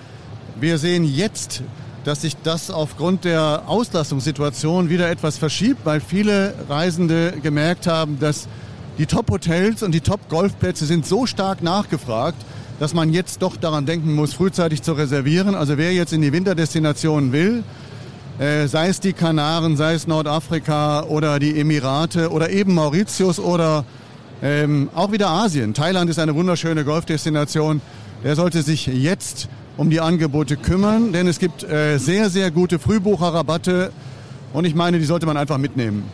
Wir 0.60 0.76
sehen 0.76 1.02
jetzt, 1.02 1.62
dass 2.04 2.20
sich 2.20 2.36
das 2.36 2.70
aufgrund 2.70 3.24
der 3.24 3.62
Auslastungssituation 3.66 4.90
wieder 4.90 5.10
etwas 5.10 5.38
verschiebt, 5.38 5.80
weil 5.84 6.00
viele 6.00 6.54
Reisende 6.68 7.32
gemerkt 7.42 7.86
haben, 7.86 8.20
dass 8.20 8.48
die 8.98 9.06
Top-Hotels 9.06 9.82
und 9.82 9.92
die 9.92 10.02
Top-Golfplätze 10.02 10.84
sind 10.84 11.06
so 11.06 11.26
stark 11.26 11.62
nachgefragt, 11.62 12.36
dass 12.78 12.92
man 12.92 13.10
jetzt 13.10 13.40
doch 13.40 13.56
daran 13.56 13.86
denken 13.86 14.14
muss, 14.14 14.34
frühzeitig 14.34 14.82
zu 14.82 14.92
reservieren. 14.92 15.54
Also 15.54 15.78
wer 15.78 15.94
jetzt 15.94 16.12
in 16.12 16.20
die 16.20 16.32
Winterdestinationen 16.32 17.32
will, 17.32 17.64
äh, 18.38 18.66
sei 18.66 18.88
es 18.88 19.00
die 19.00 19.14
Kanaren, 19.14 19.78
sei 19.78 19.94
es 19.94 20.06
Nordafrika 20.06 21.04
oder 21.04 21.38
die 21.38 21.58
Emirate 21.58 22.30
oder 22.30 22.50
eben 22.50 22.74
Mauritius 22.74 23.38
oder 23.38 23.86
ähm, 24.42 24.90
auch 24.94 25.12
wieder 25.12 25.28
Asien. 25.28 25.74
Thailand 25.74 26.10
ist 26.10 26.18
eine 26.18 26.34
wunderschöne 26.34 26.84
Golfdestination. 26.84 27.80
Der 28.24 28.36
sollte 28.36 28.62
sich 28.62 28.86
jetzt 28.86 29.48
um 29.76 29.90
die 29.90 30.00
Angebote 30.00 30.56
kümmern, 30.56 31.12
denn 31.12 31.28
es 31.28 31.38
gibt 31.38 31.62
äh, 31.64 31.98
sehr, 31.98 32.30
sehr 32.30 32.50
gute 32.50 32.78
Frühbucherrabatte 32.78 33.92
und 34.52 34.64
ich 34.64 34.74
meine, 34.74 34.98
die 34.98 35.04
sollte 35.04 35.26
man 35.26 35.36
einfach 35.36 35.58
mitnehmen. 35.58 36.04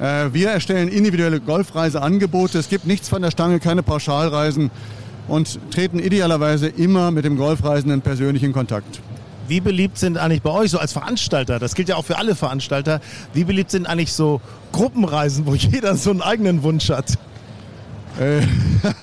Äh, 0.00 0.32
wir 0.32 0.50
erstellen 0.50 0.88
individuelle 0.88 1.40
Golfreiseangebote. 1.40 2.58
Es 2.58 2.68
gibt 2.68 2.86
nichts 2.86 3.08
von 3.08 3.22
der 3.22 3.30
Stange, 3.30 3.58
keine 3.58 3.82
Pauschalreisen 3.82 4.70
und 5.26 5.58
treten 5.72 5.98
idealerweise 5.98 6.68
immer 6.68 7.10
mit 7.10 7.24
dem 7.24 7.36
Golfreisenden 7.36 8.00
persönlich 8.00 8.42
in 8.42 8.52
Kontakt. 8.52 9.00
Wie 9.48 9.60
beliebt 9.60 9.98
sind 9.98 10.18
eigentlich 10.18 10.42
bei 10.42 10.50
euch 10.50 10.70
so 10.70 10.78
als 10.78 10.92
Veranstalter, 10.92 11.58
das 11.58 11.74
gilt 11.74 11.88
ja 11.88 11.96
auch 11.96 12.04
für 12.04 12.18
alle 12.18 12.34
Veranstalter, 12.34 13.00
wie 13.32 13.44
beliebt 13.44 13.70
sind 13.70 13.86
eigentlich 13.86 14.12
so 14.12 14.40
Gruppenreisen, 14.72 15.46
wo 15.46 15.54
jeder 15.54 15.96
so 15.96 16.10
einen 16.10 16.20
eigenen 16.20 16.62
Wunsch 16.62 16.90
hat? 16.90 17.18
Äh, 18.18 18.40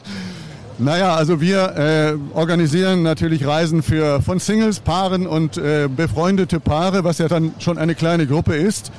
naja, 0.77 1.15
also 1.15 1.39
wir 1.39 1.75
äh, 1.77 2.37
organisieren 2.37 3.03
natürlich 3.03 3.45
Reisen 3.45 3.81
für 3.81 4.21
von 4.21 4.39
Singles, 4.39 4.79
Paaren 4.79 5.25
und 5.25 5.57
äh, 5.57 5.87
befreundete 5.87 6.59
Paare, 6.59 7.03
was 7.03 7.17
ja 7.19 7.27
dann 7.27 7.53
schon 7.59 7.77
eine 7.77 7.95
kleine 7.95 8.27
Gruppe 8.27 8.55
ist. 8.55 8.91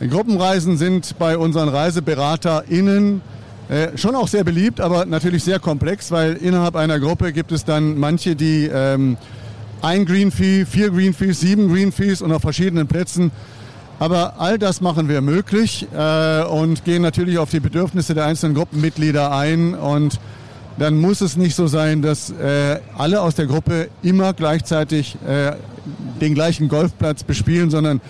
Gruppenreisen 0.00 0.76
sind 0.76 1.18
bei 1.18 1.38
unseren 1.38 1.68
ReiseberaterInnen 1.68 3.22
äh, 3.68 3.96
schon 3.96 4.14
auch 4.14 4.28
sehr 4.28 4.44
beliebt, 4.44 4.80
aber 4.80 5.06
natürlich 5.06 5.42
sehr 5.42 5.58
komplex, 5.58 6.10
weil 6.10 6.34
innerhalb 6.34 6.76
einer 6.76 7.00
Gruppe 7.00 7.32
gibt 7.32 7.50
es 7.50 7.64
dann 7.64 7.98
manche, 7.98 8.36
die 8.36 8.70
ähm, 8.72 9.16
ein 9.82 10.04
Green 10.04 10.30
Fee, 10.30 10.64
vier 10.64 10.90
Green 10.90 11.14
Fees, 11.14 11.40
sieben 11.40 11.72
Green 11.72 11.92
Fees 11.92 12.22
und 12.22 12.32
auf 12.32 12.42
verschiedenen 12.42 12.86
Plätzen. 12.86 13.32
Aber 13.98 14.34
all 14.38 14.58
das 14.58 14.80
machen 14.80 15.08
wir 15.08 15.22
möglich 15.22 15.86
äh, 15.96 16.42
und 16.42 16.84
gehen 16.84 17.00
natürlich 17.00 17.38
auf 17.38 17.50
die 17.50 17.60
Bedürfnisse 17.60 18.14
der 18.14 18.26
einzelnen 18.26 18.54
Gruppenmitglieder 18.54 19.32
ein. 19.32 19.74
Und 19.74 20.20
dann 20.78 20.98
muss 20.98 21.22
es 21.22 21.36
nicht 21.36 21.54
so 21.54 21.66
sein, 21.66 22.02
dass 22.02 22.30
äh, 22.30 22.78
alle 22.98 23.22
aus 23.22 23.34
der 23.36 23.46
Gruppe 23.46 23.88
immer 24.02 24.34
gleichzeitig 24.34 25.16
äh, 25.26 25.52
den 26.20 26.34
gleichen 26.34 26.68
Golfplatz 26.68 27.24
bespielen, 27.24 27.70
sondern 27.70 28.02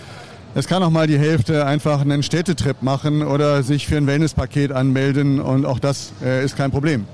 es 0.57 0.67
kann 0.67 0.83
auch 0.83 0.91
mal 0.91 1.07
die 1.07 1.19
Hälfte 1.19 1.67
einfach 1.67 2.01
einen 2.01 2.23
Städtetrip 2.23 2.83
machen 2.83 3.23
oder 3.23 3.63
sich 3.63 3.87
für 3.87 3.97
ein 3.97 4.07
Wellnesspaket 4.07 4.73
anmelden 4.73 5.39
und 5.39 5.67
auch 5.67 5.79
das 5.79 6.13
äh, 6.25 6.45
ist 6.45 6.57
kein 6.57 6.71
Problem. 6.71 7.07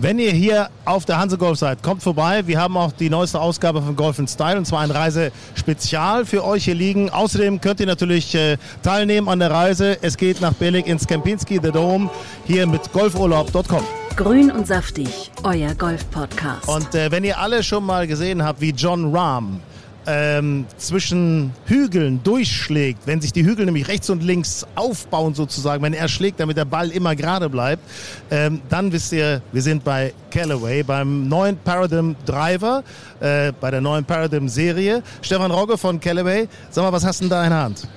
Wenn 0.00 0.20
ihr 0.20 0.30
hier 0.30 0.70
auf 0.84 1.06
der 1.06 1.18
Hanse 1.18 1.36
Golf 1.38 1.58
seid, 1.58 1.82
kommt 1.82 2.04
vorbei. 2.04 2.46
Wir 2.46 2.60
haben 2.60 2.76
auch 2.76 2.92
die 2.92 3.10
neueste 3.10 3.40
Ausgabe 3.40 3.82
von 3.82 3.96
Golf 3.96 4.22
Style 4.28 4.56
und 4.56 4.64
zwar 4.64 4.82
ein 4.82 4.92
Reisespezial 4.92 6.24
für 6.24 6.44
euch 6.44 6.66
hier 6.66 6.76
liegen. 6.76 7.10
Außerdem 7.10 7.60
könnt 7.60 7.80
ihr 7.80 7.86
natürlich 7.86 8.32
äh, 8.36 8.58
teilnehmen 8.84 9.28
an 9.28 9.40
der 9.40 9.50
Reise. 9.50 9.98
Es 10.00 10.16
geht 10.16 10.40
nach 10.40 10.52
Billig 10.52 10.86
ins 10.86 11.04
Kempinski 11.04 11.58
The 11.60 11.72
Dome 11.72 12.08
hier 12.46 12.68
mit 12.68 12.92
golfurlaub.com. 12.92 13.82
Grün 14.14 14.52
und 14.52 14.68
saftig, 14.68 15.32
euer 15.42 15.74
Golf-Podcast. 15.74 16.68
Und 16.68 16.94
äh, 16.94 17.10
wenn 17.10 17.24
ihr 17.24 17.36
alle 17.36 17.64
schon 17.64 17.84
mal 17.84 18.06
gesehen 18.06 18.44
habt, 18.44 18.60
wie 18.60 18.70
John 18.70 19.12
Rahm 19.12 19.60
ähm, 20.08 20.64
zwischen 20.78 21.52
Hügeln 21.66 22.22
durchschlägt, 22.24 23.06
wenn 23.06 23.20
sich 23.20 23.32
die 23.32 23.44
Hügel 23.44 23.66
nämlich 23.66 23.88
rechts 23.88 24.08
und 24.08 24.22
links 24.22 24.66
aufbauen 24.74 25.34
sozusagen, 25.34 25.82
wenn 25.82 25.92
er 25.92 26.08
schlägt, 26.08 26.40
damit 26.40 26.56
der 26.56 26.64
Ball 26.64 26.88
immer 26.90 27.14
gerade 27.14 27.50
bleibt, 27.50 27.82
ähm, 28.30 28.62
dann 28.70 28.90
wisst 28.90 29.12
ihr, 29.12 29.42
wir 29.52 29.60
sind 29.60 29.84
bei 29.84 30.14
Callaway, 30.30 30.82
beim 30.82 31.28
neuen 31.28 31.58
Paradigm 31.58 32.16
Driver, 32.24 32.82
äh, 33.20 33.52
bei 33.60 33.70
der 33.70 33.82
neuen 33.82 34.04
Paradigm 34.04 34.48
Serie. 34.48 35.02
Stefan 35.20 35.50
Rogge 35.50 35.76
von 35.76 36.00
Callaway, 36.00 36.48
sag 36.70 36.84
mal, 36.84 36.92
was 36.92 37.04
hast 37.04 37.20
du 37.20 37.24
denn 37.24 37.30
da 37.30 37.44
in 37.44 37.50
der 37.50 37.60
Hand? 37.60 37.88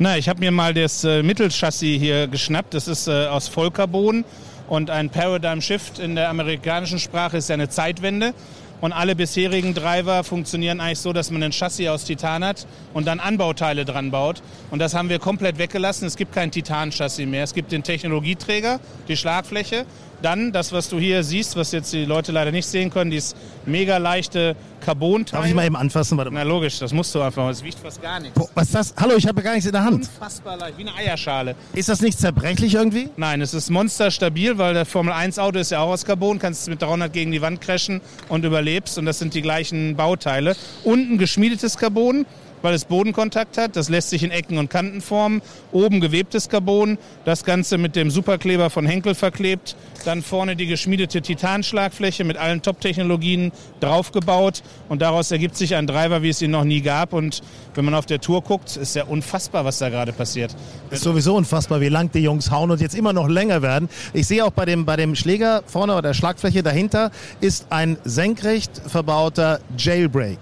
Na, 0.00 0.18
ich 0.18 0.28
habe 0.28 0.40
mir 0.40 0.50
mal 0.50 0.74
das 0.74 1.04
äh, 1.04 1.22
Mittelchassis 1.22 2.00
hier 2.00 2.26
geschnappt. 2.26 2.74
Das 2.74 2.88
ist 2.88 3.06
äh, 3.06 3.26
aus 3.26 3.46
Vollcarbon 3.46 4.24
und 4.66 4.90
ein 4.90 5.08
Paradigm 5.08 5.60
Shift 5.60 6.00
in 6.00 6.16
der 6.16 6.30
amerikanischen 6.30 6.98
Sprache 6.98 7.36
ist 7.36 7.48
ja 7.48 7.54
eine 7.54 7.68
Zeitwende. 7.68 8.34
Und 8.80 8.92
alle 8.92 9.16
bisherigen 9.16 9.72
Driver 9.72 10.24
funktionieren 10.24 10.80
eigentlich 10.80 10.98
so, 10.98 11.12
dass 11.12 11.30
man 11.30 11.42
ein 11.42 11.52
Chassis 11.52 11.88
aus 11.88 12.04
Titan 12.04 12.44
hat 12.44 12.66
und 12.92 13.06
dann 13.06 13.20
Anbauteile 13.20 13.84
dran 13.84 14.10
baut. 14.10 14.42
Und 14.70 14.78
das 14.78 14.94
haben 14.94 15.08
wir 15.08 15.18
komplett 15.18 15.58
weggelassen. 15.58 16.06
Es 16.06 16.16
gibt 16.16 16.34
kein 16.34 16.50
Titan-Chassis 16.50 17.26
mehr. 17.26 17.44
Es 17.44 17.54
gibt 17.54 17.72
den 17.72 17.82
Technologieträger, 17.82 18.80
die 19.08 19.16
Schlagfläche 19.16 19.86
dann 20.24 20.52
das, 20.52 20.72
was 20.72 20.88
du 20.88 20.98
hier 20.98 21.22
siehst, 21.22 21.56
was 21.56 21.72
jetzt 21.72 21.92
die 21.92 22.04
Leute 22.04 22.32
leider 22.32 22.50
nicht 22.50 22.66
sehen 22.66 22.90
können, 22.90 23.10
dieses 23.10 23.34
mega 23.66 23.98
leichte 23.98 24.56
Carbon-Teil. 24.80 25.40
Darf 25.40 25.48
ich 25.48 25.54
mal 25.54 25.66
eben 25.66 25.76
anfassen? 25.76 26.16
Warte 26.16 26.30
mal. 26.30 26.44
Na 26.44 26.48
logisch, 26.48 26.78
das 26.78 26.92
musst 26.92 27.14
du 27.14 27.20
einfach. 27.20 27.48
Das 27.48 27.62
wiegt 27.62 27.78
fast 27.78 28.00
gar 28.02 28.20
nichts. 28.20 28.38
Boah, 28.38 28.48
was 28.54 28.66
ist 28.66 28.74
das? 28.74 28.94
Hallo, 28.98 29.14
ich 29.16 29.26
habe 29.26 29.42
gar 29.42 29.52
nichts 29.52 29.66
in 29.66 29.72
der 29.72 29.84
Hand. 29.84 29.94
Unfassbar 29.94 30.56
leicht, 30.56 30.78
wie 30.78 30.82
eine 30.82 30.94
Eierschale. 30.94 31.54
Ist 31.74 31.88
das 31.88 32.00
nicht 32.00 32.18
zerbrechlich 32.18 32.74
irgendwie? 32.74 33.08
Nein, 33.16 33.40
es 33.40 33.54
ist 33.54 33.70
monsterstabil, 33.70 34.58
weil 34.58 34.74
der 34.74 34.86
Formel 34.86 35.12
1 35.12 35.38
Auto 35.38 35.58
ist 35.58 35.70
ja 35.70 35.80
auch 35.80 35.90
aus 35.90 36.04
Carbon, 36.04 36.38
kannst 36.38 36.68
mit 36.68 36.80
300 36.80 37.12
gegen 37.12 37.32
die 37.32 37.42
Wand 37.42 37.60
crashen 37.60 38.00
und 38.28 38.44
überlebst 38.44 38.98
und 38.98 39.06
das 39.06 39.18
sind 39.18 39.34
die 39.34 39.42
gleichen 39.42 39.96
Bauteile. 39.96 40.56
Unten 40.84 41.18
geschmiedetes 41.18 41.76
Carbon, 41.76 42.26
weil 42.64 42.72
es 42.72 42.86
Bodenkontakt 42.86 43.58
hat. 43.58 43.76
Das 43.76 43.90
lässt 43.90 44.08
sich 44.08 44.22
in 44.22 44.30
Ecken 44.30 44.56
und 44.56 44.70
Kanten 44.70 45.02
formen. 45.02 45.42
Oben 45.70 46.00
gewebtes 46.00 46.48
Carbon, 46.48 46.96
das 47.26 47.44
Ganze 47.44 47.76
mit 47.76 47.94
dem 47.94 48.10
Superkleber 48.10 48.70
von 48.70 48.86
Henkel 48.86 49.14
verklebt. 49.14 49.76
Dann 50.06 50.22
vorne 50.22 50.56
die 50.56 50.66
geschmiedete 50.66 51.20
Titanschlagfläche 51.20 52.24
mit 52.24 52.38
allen 52.38 52.62
Top-Technologien 52.62 53.52
draufgebaut. 53.80 54.62
Und 54.88 55.02
daraus 55.02 55.30
ergibt 55.30 55.56
sich 55.56 55.76
ein 55.76 55.86
Driver, 55.86 56.22
wie 56.22 56.30
es 56.30 56.40
ihn 56.40 56.52
noch 56.52 56.64
nie 56.64 56.80
gab. 56.80 57.12
Und 57.12 57.42
wenn 57.74 57.84
man 57.84 57.94
auf 57.94 58.06
der 58.06 58.20
Tour 58.20 58.40
guckt, 58.40 58.78
ist 58.78 58.96
ja 58.96 59.04
unfassbar, 59.04 59.66
was 59.66 59.76
da 59.76 59.90
gerade 59.90 60.14
passiert. 60.14 60.56
Ist 60.90 61.02
sowieso 61.02 61.36
unfassbar, 61.36 61.82
wie 61.82 61.90
lang 61.90 62.10
die 62.12 62.20
Jungs 62.20 62.50
hauen 62.50 62.70
und 62.70 62.80
jetzt 62.80 62.94
immer 62.94 63.12
noch 63.12 63.28
länger 63.28 63.60
werden. 63.60 63.90
Ich 64.14 64.26
sehe 64.26 64.42
auch 64.42 64.52
bei 64.52 64.64
dem, 64.64 64.86
bei 64.86 64.96
dem 64.96 65.14
Schläger 65.16 65.62
vorne 65.66 65.92
oder 65.92 66.02
der 66.02 66.14
Schlagfläche 66.14 66.62
dahinter 66.62 67.10
ist 67.42 67.66
ein 67.68 67.98
senkrecht 68.04 68.80
verbauter 68.86 69.60
Jailbreak. 69.76 70.38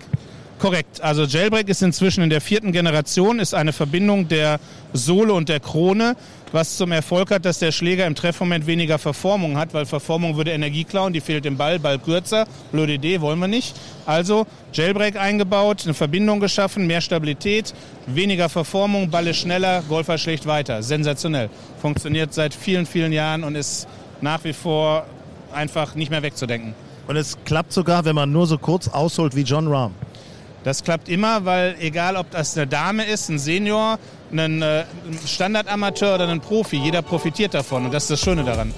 Korrekt. 0.62 1.00
Also 1.00 1.24
Jailbreak 1.24 1.68
ist 1.68 1.82
inzwischen 1.82 2.22
in 2.22 2.30
der 2.30 2.40
vierten 2.40 2.70
Generation, 2.70 3.40
ist 3.40 3.52
eine 3.52 3.72
Verbindung 3.72 4.28
der 4.28 4.60
Sohle 4.92 5.32
und 5.32 5.48
der 5.48 5.58
Krone, 5.58 6.14
was 6.52 6.76
zum 6.76 6.92
Erfolg 6.92 7.32
hat, 7.32 7.44
dass 7.44 7.58
der 7.58 7.72
Schläger 7.72 8.06
im 8.06 8.14
Treffmoment 8.14 8.68
weniger 8.68 9.00
Verformung 9.00 9.58
hat, 9.58 9.74
weil 9.74 9.86
Verformung 9.86 10.36
würde 10.36 10.52
Energie 10.52 10.84
klauen, 10.84 11.12
die 11.12 11.20
fehlt 11.20 11.46
im 11.46 11.56
Ball, 11.56 11.80
Ball 11.80 11.98
kürzer. 11.98 12.46
Blöde 12.70 12.92
Idee, 12.92 13.20
wollen 13.20 13.40
wir 13.40 13.48
nicht. 13.48 13.74
Also 14.06 14.46
Jailbreak 14.72 15.16
eingebaut, 15.16 15.82
eine 15.82 15.94
Verbindung 15.94 16.38
geschaffen, 16.38 16.86
mehr 16.86 17.00
Stabilität, 17.00 17.74
weniger 18.06 18.48
Verformung, 18.48 19.10
Ball 19.10 19.26
ist 19.26 19.38
schneller, 19.38 19.82
Golfer 19.88 20.16
schlägt 20.16 20.46
weiter. 20.46 20.84
Sensationell. 20.84 21.50
Funktioniert 21.80 22.34
seit 22.34 22.54
vielen, 22.54 22.86
vielen 22.86 23.12
Jahren 23.12 23.42
und 23.42 23.56
ist 23.56 23.88
nach 24.20 24.44
wie 24.44 24.52
vor 24.52 25.06
einfach 25.52 25.96
nicht 25.96 26.12
mehr 26.12 26.22
wegzudenken. 26.22 26.72
Und 27.08 27.16
es 27.16 27.36
klappt 27.44 27.72
sogar, 27.72 28.04
wenn 28.04 28.14
man 28.14 28.30
nur 28.30 28.46
so 28.46 28.58
kurz 28.58 28.86
ausholt 28.86 29.34
wie 29.34 29.42
John 29.42 29.66
Rahm. 29.66 29.92
Das 30.64 30.84
klappt 30.84 31.08
immer, 31.08 31.44
weil 31.44 31.74
egal 31.80 32.16
ob 32.16 32.30
das 32.30 32.56
eine 32.56 32.66
Dame 32.66 33.04
ist, 33.04 33.28
ein 33.28 33.38
Senior, 33.38 33.98
ein 34.32 34.62
äh, 34.62 34.84
Standardamateur 35.26 36.14
oder 36.14 36.28
ein 36.28 36.40
Profi, 36.40 36.76
jeder 36.76 37.02
profitiert 37.02 37.54
davon 37.54 37.84
und 37.86 37.92
das 37.92 38.04
ist 38.04 38.10
das 38.12 38.20
Schöne 38.20 38.44
daran. 38.44 38.72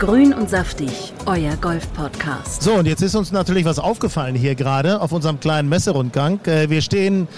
Grün 0.00 0.32
und 0.32 0.50
saftig, 0.50 1.12
euer 1.26 1.56
Golf-Podcast. 1.56 2.62
So, 2.62 2.74
und 2.74 2.86
jetzt 2.86 3.02
ist 3.02 3.14
uns 3.14 3.32
natürlich 3.32 3.64
was 3.64 3.78
aufgefallen 3.78 4.34
hier 4.34 4.54
gerade 4.54 5.00
auf 5.00 5.12
unserem 5.12 5.40
kleinen 5.40 5.68
Messerundgang. 5.68 6.40
Äh, 6.46 6.70
wir 6.70 6.82
stehen 6.82 7.28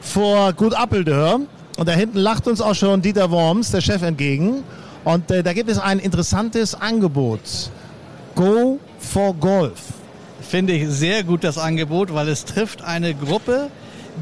vor 0.00 0.52
Gut 0.52 0.74
Appeldörr 0.74 1.40
und 1.76 1.88
da 1.88 1.92
hinten 1.92 2.18
lacht 2.18 2.46
uns 2.46 2.60
auch 2.60 2.74
schon 2.74 3.02
Dieter 3.02 3.30
Worms, 3.30 3.70
der 3.70 3.80
Chef, 3.80 4.02
entgegen. 4.02 4.62
Und 5.04 5.30
äh, 5.30 5.42
da 5.42 5.52
gibt 5.52 5.70
es 5.70 5.78
ein 5.78 5.98
interessantes 5.98 6.74
Angebot. 6.74 7.40
Go 8.34 8.78
for 8.98 9.34
Golf 9.34 9.99
finde 10.42 10.72
ich 10.72 10.88
sehr 10.88 11.24
gut 11.24 11.44
das 11.44 11.58
Angebot, 11.58 12.14
weil 12.14 12.28
es 12.28 12.44
trifft 12.44 12.82
eine 12.82 13.14
Gruppe, 13.14 13.70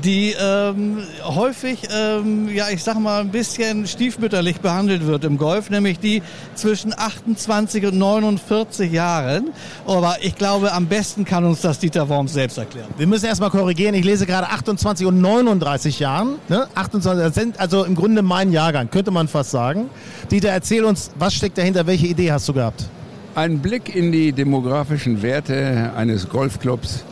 die 0.04 0.34
ähm, 0.38 0.98
häufig, 1.24 1.88
ähm, 1.92 2.48
ja, 2.54 2.68
ich 2.70 2.82
sag 2.82 2.98
mal, 2.98 3.20
ein 3.20 3.30
bisschen 3.30 3.86
stiefmütterlich 3.86 4.60
behandelt 4.60 5.06
wird 5.06 5.24
im 5.24 5.38
Golf, 5.38 5.70
nämlich 5.70 5.98
die 5.98 6.22
zwischen 6.54 6.92
28 6.96 7.86
und 7.86 7.98
49 7.98 8.92
Jahren. 8.92 9.50
Aber 9.86 10.16
ich 10.22 10.36
glaube, 10.36 10.72
am 10.72 10.86
besten 10.86 11.24
kann 11.24 11.44
uns 11.44 11.60
das 11.60 11.78
Dieter 11.78 12.08
Worms 12.08 12.32
selbst 12.32 12.58
erklären. 12.58 12.88
Wir 12.96 13.06
müssen 13.06 13.26
erstmal 13.26 13.50
korrigieren. 13.50 13.94
Ich 13.94 14.04
lese 14.04 14.26
gerade 14.26 14.48
28 14.48 15.06
und 15.06 15.20
39 15.20 15.98
Jahren. 15.98 16.36
Ne? 16.48 16.68
28, 16.74 17.24
das 17.24 17.34
sind 17.34 17.60
also 17.60 17.84
im 17.84 17.94
Grunde 17.94 18.22
mein 18.22 18.52
Jahrgang, 18.52 18.90
könnte 18.90 19.10
man 19.10 19.28
fast 19.28 19.50
sagen. 19.50 19.90
Dieter, 20.30 20.50
erzähl 20.50 20.84
uns, 20.84 21.10
was 21.18 21.34
steckt 21.34 21.58
dahinter? 21.58 21.86
Welche 21.86 22.06
Idee 22.06 22.32
hast 22.32 22.48
du 22.48 22.52
gehabt? 22.52 22.88
Ein 23.38 23.60
Blick 23.60 23.94
in 23.94 24.10
die 24.10 24.32
demografischen 24.32 25.22
Werte 25.22 25.92
eines 25.94 26.28
Golfclubs 26.28 27.04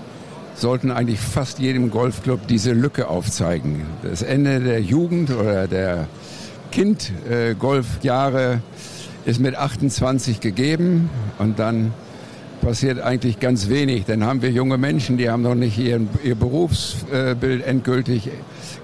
sollten 0.56 0.90
eigentlich 0.90 1.20
fast 1.20 1.60
jedem 1.60 1.88
Golfclub 1.88 2.48
diese 2.48 2.72
Lücke 2.72 3.06
aufzeigen. 3.06 3.82
Das 4.02 4.22
Ende 4.22 4.58
der 4.58 4.80
Jugend 4.80 5.30
oder 5.30 5.68
der 5.68 6.08
Kind-Golfjahre 6.72 8.60
ist 9.24 9.38
mit 9.38 9.54
28 9.54 10.40
gegeben 10.40 11.10
und 11.38 11.60
dann 11.60 11.94
passiert 12.60 13.00
eigentlich 13.00 13.38
ganz 13.38 13.68
wenig. 13.68 14.06
Dann 14.06 14.24
haben 14.24 14.42
wir 14.42 14.50
junge 14.50 14.78
Menschen, 14.78 15.18
die 15.18 15.30
haben 15.30 15.42
noch 15.42 15.54
nicht 15.54 15.78
ihren, 15.78 16.08
ihr 16.24 16.34
Berufsbild 16.34 17.64
endgültig 17.64 18.30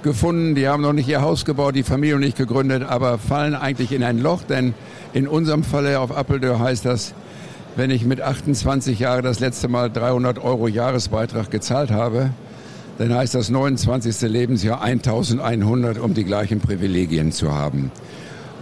gefunden, 0.05 0.55
die 0.55 0.68
haben 0.68 0.81
noch 0.81 0.92
nicht 0.92 1.09
ihr 1.09 1.22
Haus 1.22 1.44
gebaut, 1.44 1.74
die 1.74 1.83
Familie 1.83 2.14
noch 2.14 2.24
nicht 2.24 2.37
gegründet, 2.37 2.85
aber 2.85 3.18
fallen 3.18 3.57
eigentlich 3.57 3.90
in 3.90 4.05
ein 4.05 4.20
Loch, 4.20 4.44
denn 4.44 4.74
in 5.12 5.26
unserem 5.26 5.64
Falle 5.64 5.98
auf 5.98 6.16
Appeldörr 6.16 6.61
heißt 6.61 6.85
das, 6.85 7.14
wenn 7.77 7.91
ich 7.91 8.05
mit 8.05 8.21
28 8.21 8.99
Jahren 8.99 9.25
das 9.25 9.41
letzte 9.41 9.69
Mal 9.69 9.91
300 9.91 10.39
Euro 10.39 10.69
Jahresbeitrag 10.69 11.51
gezahlt 11.51 11.91
habe, 11.91 12.31
dann 12.99 13.15
heißt 13.15 13.35
das 13.35 13.49
29. 13.49 14.21
Lebensjahr 14.23 14.83
1100, 14.83 15.99
um 15.99 16.13
die 16.15 16.25
gleichen 16.25 16.61
Privilegien 16.61 17.33
zu 17.33 17.55
haben. 17.55 17.91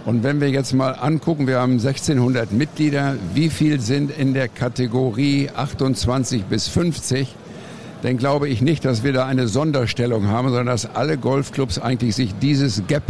Und 0.05 0.23
wenn 0.23 0.41
wir 0.41 0.49
jetzt 0.49 0.73
mal 0.73 0.93
angucken, 0.93 1.45
wir 1.45 1.59
haben 1.59 1.73
1600 1.73 2.51
Mitglieder, 2.53 3.15
wie 3.35 3.49
viel 3.49 3.81
sind 3.81 4.17
in 4.17 4.33
der 4.33 4.47
Kategorie 4.47 5.49
28 5.53 6.45
bis 6.45 6.67
50, 6.69 7.35
dann 8.01 8.17
glaube 8.17 8.49
ich 8.49 8.61
nicht, 8.61 8.83
dass 8.83 9.03
wir 9.03 9.13
da 9.13 9.27
eine 9.27 9.47
Sonderstellung 9.47 10.27
haben, 10.27 10.47
sondern 10.47 10.67
dass 10.67 10.95
alle 10.95 11.17
Golfclubs 11.17 11.77
eigentlich 11.77 12.15
sich 12.15 12.33
dieses 12.41 12.87
Gap 12.87 13.03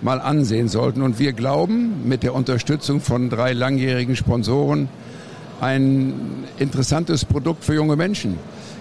mal 0.00 0.20
ansehen 0.20 0.68
sollten. 0.68 1.02
Und 1.02 1.18
wir 1.18 1.34
glauben, 1.34 2.08
mit 2.08 2.22
der 2.22 2.34
Unterstützung 2.34 3.00
von 3.00 3.28
drei 3.28 3.52
langjährigen 3.52 4.16
Sponsoren, 4.16 4.88
ein 5.60 6.44
interessantes 6.58 7.24
Produkt 7.24 7.64
für 7.64 7.74
junge 7.74 7.96
Menschen 7.96 8.38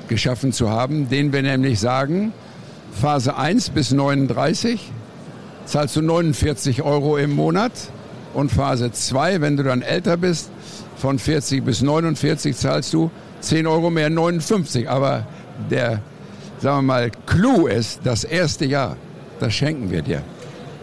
geschaffen 0.08 0.54
zu 0.54 0.70
haben, 0.70 1.10
denen 1.10 1.32
wir 1.34 1.42
nämlich 1.42 1.80
sagen, 1.80 2.34
Phase 3.00 3.38
1 3.38 3.70
bis 3.70 3.92
39 3.92 4.92
zahlst 5.66 5.96
du 5.96 6.02
49 6.02 6.82
Euro 6.82 7.18
im 7.18 7.32
Monat. 7.32 7.72
Und 8.34 8.52
Phase 8.52 8.92
2, 8.92 9.42
wenn 9.42 9.58
du 9.58 9.64
dann 9.64 9.82
älter 9.82 10.18
bist, 10.18 10.50
von 10.98 11.18
40 11.18 11.64
bis 11.64 11.82
49 11.82 12.56
zahlst 12.56 12.94
du 12.94 13.10
10 13.42 13.68
Euro 13.68 13.90
mehr, 13.90 14.10
59. 14.10 14.90
Aber 14.90 15.26
der, 15.70 16.02
sagen 16.60 16.78
wir 16.78 16.82
mal, 16.82 17.12
Clou 17.26 17.68
ist, 17.68 18.02
das 18.04 18.24
erste 18.24 18.66
Jahr, 18.66 18.98
das 19.40 19.54
schenken 19.54 19.92
wir 19.92 20.02
dir. 20.02 20.22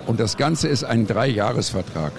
Und 0.06 0.20
das 0.20 0.37
Ganze 0.37 0.68
ist 0.68 0.85
ein 0.85 1.06
Dreijahresvertrag. 1.06 2.12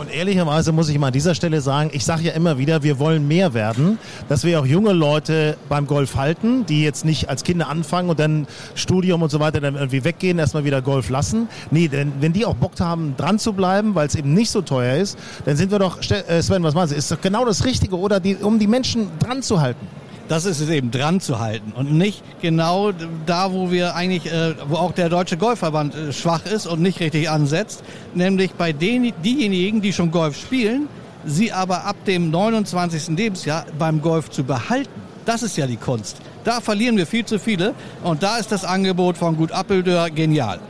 Und 0.00 0.10
ehrlicherweise 0.10 0.72
muss 0.72 0.88
ich 0.88 0.98
mal 0.98 1.08
an 1.08 1.12
dieser 1.12 1.34
Stelle 1.34 1.60
sagen, 1.60 1.90
ich 1.92 2.06
sage 2.06 2.22
ja 2.22 2.32
immer 2.32 2.56
wieder, 2.56 2.82
wir 2.82 2.98
wollen 2.98 3.28
mehr 3.28 3.52
werden, 3.52 3.98
dass 4.30 4.44
wir 4.44 4.58
auch 4.58 4.64
junge 4.64 4.94
Leute 4.94 5.58
beim 5.68 5.86
Golf 5.86 6.16
halten, 6.16 6.64
die 6.64 6.82
jetzt 6.82 7.04
nicht 7.04 7.28
als 7.28 7.44
Kinder 7.44 7.68
anfangen 7.68 8.08
und 8.08 8.18
dann 8.18 8.46
Studium 8.74 9.20
und 9.20 9.30
so 9.30 9.40
weiter 9.40 9.60
dann 9.60 9.74
irgendwie 9.74 10.02
weggehen, 10.02 10.38
erstmal 10.38 10.64
wieder 10.64 10.80
Golf 10.80 11.10
lassen. 11.10 11.50
Nee, 11.70 11.88
denn 11.88 12.14
wenn 12.20 12.32
die 12.32 12.46
auch 12.46 12.54
Bock 12.54 12.80
haben, 12.80 13.14
dran 13.18 13.38
zu 13.38 13.52
bleiben, 13.52 13.94
weil 13.94 14.06
es 14.06 14.14
eben 14.14 14.32
nicht 14.32 14.50
so 14.50 14.62
teuer 14.62 14.96
ist, 14.96 15.18
dann 15.44 15.56
sind 15.56 15.70
wir 15.70 15.78
doch, 15.78 15.98
äh, 16.00 16.40
Sven, 16.40 16.62
was 16.62 16.72
meinst 16.72 16.94
du, 16.94 16.96
ist 16.96 17.10
doch 17.10 17.20
genau 17.20 17.44
das 17.44 17.66
Richtige, 17.66 17.98
oder 17.98 18.20
die, 18.20 18.36
um 18.36 18.58
die 18.58 18.68
Menschen 18.68 19.08
dran 19.18 19.42
zu 19.42 19.60
halten. 19.60 19.86
Das 20.30 20.44
ist 20.44 20.60
es 20.60 20.68
eben, 20.68 20.92
dran 20.92 21.20
zu 21.20 21.40
halten 21.40 21.72
und 21.72 21.92
nicht 21.92 22.22
genau 22.40 22.92
da, 23.26 23.52
wo 23.52 23.72
wir 23.72 23.96
eigentlich, 23.96 24.32
äh, 24.32 24.54
wo 24.68 24.76
auch 24.76 24.92
der 24.92 25.08
Deutsche 25.08 25.36
Golfverband 25.36 25.92
äh, 25.92 26.12
schwach 26.12 26.46
ist 26.46 26.68
und 26.68 26.80
nicht 26.80 27.00
richtig 27.00 27.28
ansetzt, 27.28 27.82
nämlich 28.14 28.52
bei 28.52 28.72
den, 28.72 29.12
diejenigen, 29.24 29.80
die 29.82 29.92
schon 29.92 30.12
Golf 30.12 30.38
spielen, 30.38 30.88
sie 31.24 31.52
aber 31.52 31.84
ab 31.84 31.96
dem 32.06 32.30
29. 32.30 33.08
Lebensjahr 33.16 33.66
beim 33.76 34.00
Golf 34.02 34.30
zu 34.30 34.44
behalten. 34.44 35.02
Das 35.24 35.42
ist 35.42 35.56
ja 35.56 35.66
die 35.66 35.76
Kunst. 35.76 36.18
Da 36.44 36.60
verlieren 36.60 36.96
wir 36.96 37.08
viel 37.08 37.24
zu 37.24 37.40
viele 37.40 37.74
und 38.04 38.22
da 38.22 38.36
ist 38.36 38.52
das 38.52 38.64
Angebot 38.64 39.18
von 39.18 39.36
Gut 39.36 39.50
Appeldör 39.50 40.10
genial. 40.10 40.60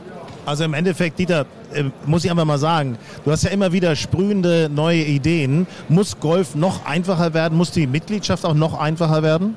Also 0.45 0.63
im 0.63 0.73
Endeffekt, 0.73 1.19
Dieter, 1.19 1.45
äh, 1.73 1.83
muss 2.05 2.25
ich 2.25 2.31
einfach 2.31 2.45
mal 2.45 2.57
sagen, 2.57 2.97
du 3.23 3.31
hast 3.31 3.43
ja 3.43 3.51
immer 3.51 3.71
wieder 3.71 3.95
sprühende 3.95 4.69
neue 4.73 5.03
Ideen. 5.03 5.67
Muss 5.89 6.19
Golf 6.19 6.55
noch 6.55 6.85
einfacher 6.85 7.33
werden? 7.33 7.57
Muss 7.57 7.71
die 7.71 7.87
Mitgliedschaft 7.87 8.45
auch 8.45 8.55
noch 8.55 8.79
einfacher 8.79 9.23
werden? 9.23 9.55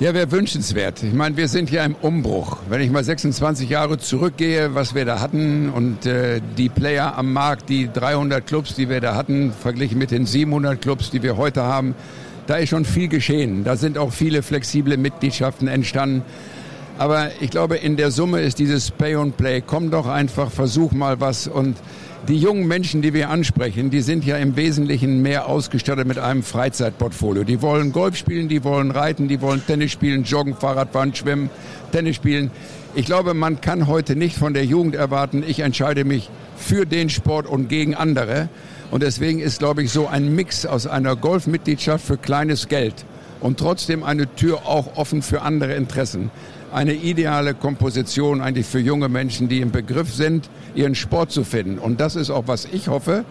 Ja, 0.00 0.12
wäre 0.12 0.32
wünschenswert. 0.32 1.04
Ich 1.04 1.12
meine, 1.12 1.36
wir 1.36 1.46
sind 1.46 1.70
ja 1.70 1.84
im 1.84 1.94
Umbruch. 1.94 2.58
Wenn 2.68 2.80
ich 2.80 2.90
mal 2.90 3.04
26 3.04 3.70
Jahre 3.70 3.96
zurückgehe, 3.98 4.74
was 4.74 4.96
wir 4.96 5.04
da 5.04 5.20
hatten 5.20 5.70
und 5.70 6.04
äh, 6.04 6.40
die 6.58 6.68
Player 6.68 7.16
am 7.16 7.32
Markt, 7.32 7.68
die 7.68 7.88
300 7.92 8.44
Clubs, 8.44 8.74
die 8.74 8.88
wir 8.88 9.00
da 9.00 9.14
hatten, 9.14 9.52
verglichen 9.52 9.98
mit 9.98 10.10
den 10.10 10.26
700 10.26 10.82
Clubs, 10.82 11.10
die 11.10 11.22
wir 11.22 11.36
heute 11.36 11.62
haben, 11.62 11.94
da 12.48 12.56
ist 12.56 12.70
schon 12.70 12.84
viel 12.84 13.06
geschehen. 13.06 13.62
Da 13.62 13.76
sind 13.76 13.96
auch 13.96 14.12
viele 14.12 14.42
flexible 14.42 14.96
Mitgliedschaften 14.96 15.68
entstanden. 15.68 16.22
Aber 16.96 17.30
ich 17.40 17.50
glaube, 17.50 17.76
in 17.76 17.96
der 17.96 18.12
Summe 18.12 18.40
ist 18.40 18.58
dieses 18.60 18.90
Pay 18.92 19.16
and 19.16 19.36
Play. 19.36 19.60
Komm 19.66 19.90
doch 19.90 20.06
einfach, 20.06 20.50
versuch 20.50 20.92
mal 20.92 21.20
was. 21.20 21.48
Und 21.48 21.76
die 22.28 22.36
jungen 22.36 22.68
Menschen, 22.68 23.02
die 23.02 23.12
wir 23.12 23.30
ansprechen, 23.30 23.90
die 23.90 24.00
sind 24.00 24.24
ja 24.24 24.36
im 24.36 24.56
Wesentlichen 24.56 25.20
mehr 25.20 25.48
ausgestattet 25.48 26.06
mit 26.06 26.18
einem 26.18 26.44
Freizeitportfolio. 26.44 27.42
Die 27.42 27.60
wollen 27.62 27.92
Golf 27.92 28.16
spielen, 28.16 28.48
die 28.48 28.62
wollen 28.62 28.92
reiten, 28.92 29.26
die 29.26 29.40
wollen 29.40 29.60
Tennis 29.66 29.90
spielen, 29.90 30.22
joggen, 30.22 30.54
Fahrradfahren, 30.54 31.14
schwimmen, 31.14 31.50
Tennis 31.90 32.16
spielen. 32.16 32.52
Ich 32.94 33.06
glaube, 33.06 33.34
man 33.34 33.60
kann 33.60 33.88
heute 33.88 34.14
nicht 34.14 34.36
von 34.36 34.54
der 34.54 34.64
Jugend 34.64 34.94
erwarten, 34.94 35.44
ich 35.46 35.60
entscheide 35.60 36.04
mich 36.04 36.30
für 36.56 36.86
den 36.86 37.10
Sport 37.10 37.46
und 37.46 37.68
gegen 37.68 37.96
andere. 37.96 38.48
Und 38.92 39.02
deswegen 39.02 39.40
ist, 39.40 39.58
glaube 39.58 39.82
ich, 39.82 39.90
so 39.90 40.06
ein 40.06 40.34
Mix 40.34 40.64
aus 40.64 40.86
einer 40.86 41.16
Golfmitgliedschaft 41.16 42.06
für 42.06 42.16
kleines 42.16 42.68
Geld 42.68 43.04
und 43.40 43.58
trotzdem 43.58 44.04
eine 44.04 44.32
Tür 44.36 44.60
auch 44.64 44.96
offen 44.96 45.20
für 45.20 45.42
andere 45.42 45.74
Interessen 45.74 46.30
eine 46.74 46.94
ideale 46.94 47.54
Komposition 47.54 48.40
eigentlich 48.40 48.66
für 48.66 48.80
junge 48.80 49.08
Menschen, 49.08 49.48
die 49.48 49.60
im 49.60 49.70
Begriff 49.70 50.12
sind, 50.12 50.50
ihren 50.74 50.96
Sport 50.96 51.30
zu 51.30 51.44
finden. 51.44 51.78
Und 51.78 52.00
das 52.00 52.16
ist 52.16 52.30
auch, 52.30 52.44
was 52.46 52.66
ich 52.66 52.88
hoffe, 52.88 53.24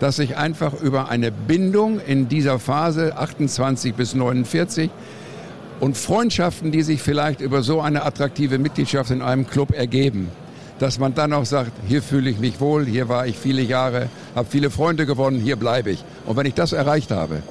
dass 0.00 0.16
sich 0.16 0.36
einfach 0.36 0.74
über 0.80 1.08
eine 1.08 1.30
Bindung 1.30 2.00
in 2.00 2.28
dieser 2.28 2.58
Phase 2.58 3.16
28 3.16 3.94
bis 3.94 4.14
49 4.14 4.90
und 5.78 5.96
Freundschaften, 5.96 6.72
die 6.72 6.82
sich 6.82 7.00
vielleicht 7.00 7.40
über 7.40 7.62
so 7.62 7.80
eine 7.80 8.04
attraktive 8.04 8.58
Mitgliedschaft 8.58 9.12
in 9.12 9.22
einem 9.22 9.46
Club 9.46 9.72
ergeben, 9.72 10.28
dass 10.80 10.98
man 10.98 11.14
dann 11.14 11.32
auch 11.32 11.44
sagt, 11.44 11.70
hier 11.86 12.02
fühle 12.02 12.30
ich 12.30 12.40
mich 12.40 12.60
wohl, 12.60 12.84
hier 12.84 13.08
war 13.08 13.28
ich 13.28 13.38
viele 13.38 13.62
Jahre, 13.62 14.08
habe 14.34 14.48
viele 14.50 14.70
Freunde 14.70 15.06
gewonnen, 15.06 15.40
hier 15.40 15.56
bleibe 15.56 15.90
ich. 15.90 16.04
Und 16.26 16.36
wenn 16.36 16.46
ich 16.46 16.54
das 16.54 16.72
erreicht 16.72 17.12
habe, 17.12 17.42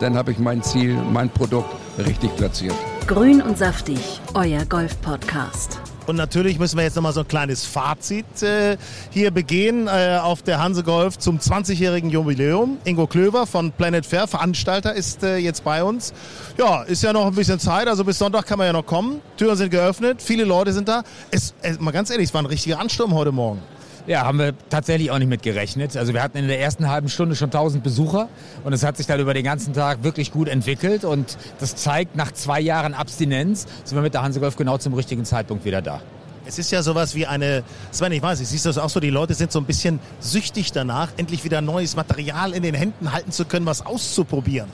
dann 0.00 0.16
habe 0.16 0.32
ich 0.32 0.38
mein 0.38 0.62
Ziel, 0.62 0.96
mein 1.12 1.28
Produkt 1.28 1.68
richtig 1.98 2.34
platziert. 2.36 2.74
Grün 3.06 3.42
und 3.42 3.58
saftig, 3.58 3.98
euer 4.32 4.64
Golf-Podcast. 4.64 5.78
Und 6.06 6.16
natürlich 6.16 6.58
müssen 6.58 6.78
wir 6.78 6.84
jetzt 6.84 6.96
nochmal 6.96 7.12
so 7.12 7.20
ein 7.20 7.28
kleines 7.28 7.66
Fazit 7.66 8.42
äh, 8.42 8.78
hier 9.10 9.30
begehen 9.30 9.88
äh, 9.88 10.18
auf 10.22 10.42
der 10.42 10.58
Hanse 10.58 10.82
Golf 10.82 11.18
zum 11.18 11.38
20-jährigen 11.38 12.08
Jubiläum. 12.08 12.78
Ingo 12.84 13.06
Klöver 13.06 13.46
von 13.46 13.72
Planet 13.72 14.06
Fair, 14.06 14.26
Veranstalter, 14.26 14.94
ist 14.94 15.22
äh, 15.22 15.36
jetzt 15.36 15.64
bei 15.64 15.84
uns. 15.84 16.14
Ja, 16.56 16.82
ist 16.84 17.02
ja 17.02 17.12
noch 17.12 17.26
ein 17.26 17.34
bisschen 17.34 17.58
Zeit, 17.58 17.88
also 17.88 18.04
bis 18.04 18.18
Sonntag 18.18 18.46
kann 18.46 18.56
man 18.56 18.68
ja 18.68 18.72
noch 18.72 18.86
kommen. 18.86 19.20
Türen 19.36 19.56
sind 19.56 19.68
geöffnet, 19.68 20.22
viele 20.22 20.44
Leute 20.44 20.72
sind 20.72 20.88
da. 20.88 21.02
Es, 21.30 21.52
mal 21.80 21.90
ganz 21.90 22.08
ehrlich, 22.08 22.28
es 22.28 22.34
war 22.34 22.40
ein 22.40 22.46
richtiger 22.46 22.80
Ansturm 22.80 23.12
heute 23.12 23.32
Morgen. 23.32 23.60
Ja, 24.06 24.26
haben 24.26 24.38
wir 24.38 24.52
tatsächlich 24.68 25.10
auch 25.10 25.18
nicht 25.18 25.28
mit 25.28 25.42
gerechnet. 25.42 25.96
Also 25.96 26.12
wir 26.12 26.22
hatten 26.22 26.36
in 26.36 26.46
der 26.46 26.60
ersten 26.60 26.90
halben 26.90 27.08
Stunde 27.08 27.36
schon 27.36 27.46
1000 27.46 27.82
Besucher 27.82 28.28
und 28.62 28.74
es 28.74 28.84
hat 28.84 28.98
sich 28.98 29.06
dann 29.06 29.18
über 29.18 29.32
den 29.32 29.44
ganzen 29.44 29.72
Tag 29.72 30.04
wirklich 30.04 30.30
gut 30.30 30.46
entwickelt 30.46 31.04
und 31.04 31.38
das 31.58 31.74
zeigt, 31.74 32.14
nach 32.14 32.30
zwei 32.32 32.60
Jahren 32.60 32.92
Abstinenz 32.92 33.66
sind 33.84 33.96
wir 33.96 34.02
mit 34.02 34.12
der 34.12 34.22
Hansegolf 34.22 34.56
genau 34.56 34.76
zum 34.76 34.92
richtigen 34.92 35.24
Zeitpunkt 35.24 35.64
wieder 35.64 35.80
da. 35.80 36.02
Es 36.46 36.58
ist 36.58 36.70
ja 36.70 36.82
sowas 36.82 37.14
wie 37.14 37.26
eine, 37.26 37.62
Sven, 37.90 38.12
ich 38.12 38.20
weiß 38.20 38.40
nicht, 38.40 38.48
siehst 38.48 38.66
du 38.66 38.68
das 38.68 38.76
auch 38.76 38.90
so, 38.90 39.00
die 39.00 39.08
Leute 39.08 39.32
sind 39.32 39.50
so 39.50 39.58
ein 39.58 39.64
bisschen 39.64 39.98
süchtig 40.20 40.72
danach, 40.72 41.08
endlich 41.16 41.42
wieder 41.42 41.62
neues 41.62 41.96
Material 41.96 42.52
in 42.52 42.62
den 42.62 42.74
Händen 42.74 43.10
halten 43.10 43.32
zu 43.32 43.46
können, 43.46 43.64
was 43.64 43.86
auszuprobieren. 43.86 44.68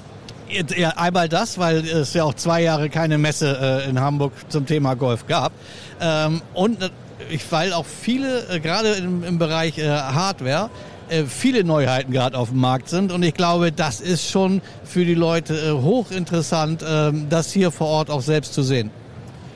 Ja, 0.77 0.91
einmal 0.97 1.29
das, 1.29 1.59
weil 1.59 1.87
es 1.87 2.13
ja 2.15 2.25
auch 2.25 2.35
zwei 2.35 2.63
Jahre 2.63 2.91
keine 2.91 3.19
Messe 3.19 3.85
äh, 3.87 3.89
in 3.89 4.01
Hamburg 4.01 4.33
zum 4.49 4.67
Thema 4.67 4.95
Golf 4.95 5.29
gab. 5.29 5.53
Ähm, 6.01 6.43
und 6.55 6.91
ich, 7.29 7.51
weil 7.53 7.73
auch 7.73 7.87
viele, 7.87 8.49
äh, 8.49 8.61
gerade 8.61 8.91
im, 8.95 9.23
im, 9.25 9.39
Bereich 9.39 9.79
äh, 9.79 9.89
Hardware, 9.89 10.71
äh, 11.09 11.25
viele 11.25 11.65
Neuheiten 11.65 12.13
gerade 12.13 12.39
auf 12.39 12.51
dem 12.51 12.59
Markt 12.59 12.89
sind. 12.89 13.13
Und 13.13 13.23
ich 13.23 13.35
glaube, 13.35 13.73
das 13.73 14.01
ist 14.01 14.31
schon 14.31 14.63
für 14.85 15.05
die 15.05 15.15
Leute 15.15 15.55
äh, 15.55 15.73
hochinteressant, 15.73 16.85
ähm, 16.87 17.27
das 17.29 17.53
hier 17.53 17.71
vor 17.71 17.89
Ort 17.89 18.11
auch 18.11 18.23
selbst 18.23 18.55
zu 18.55 18.63
sehen. 18.63 18.91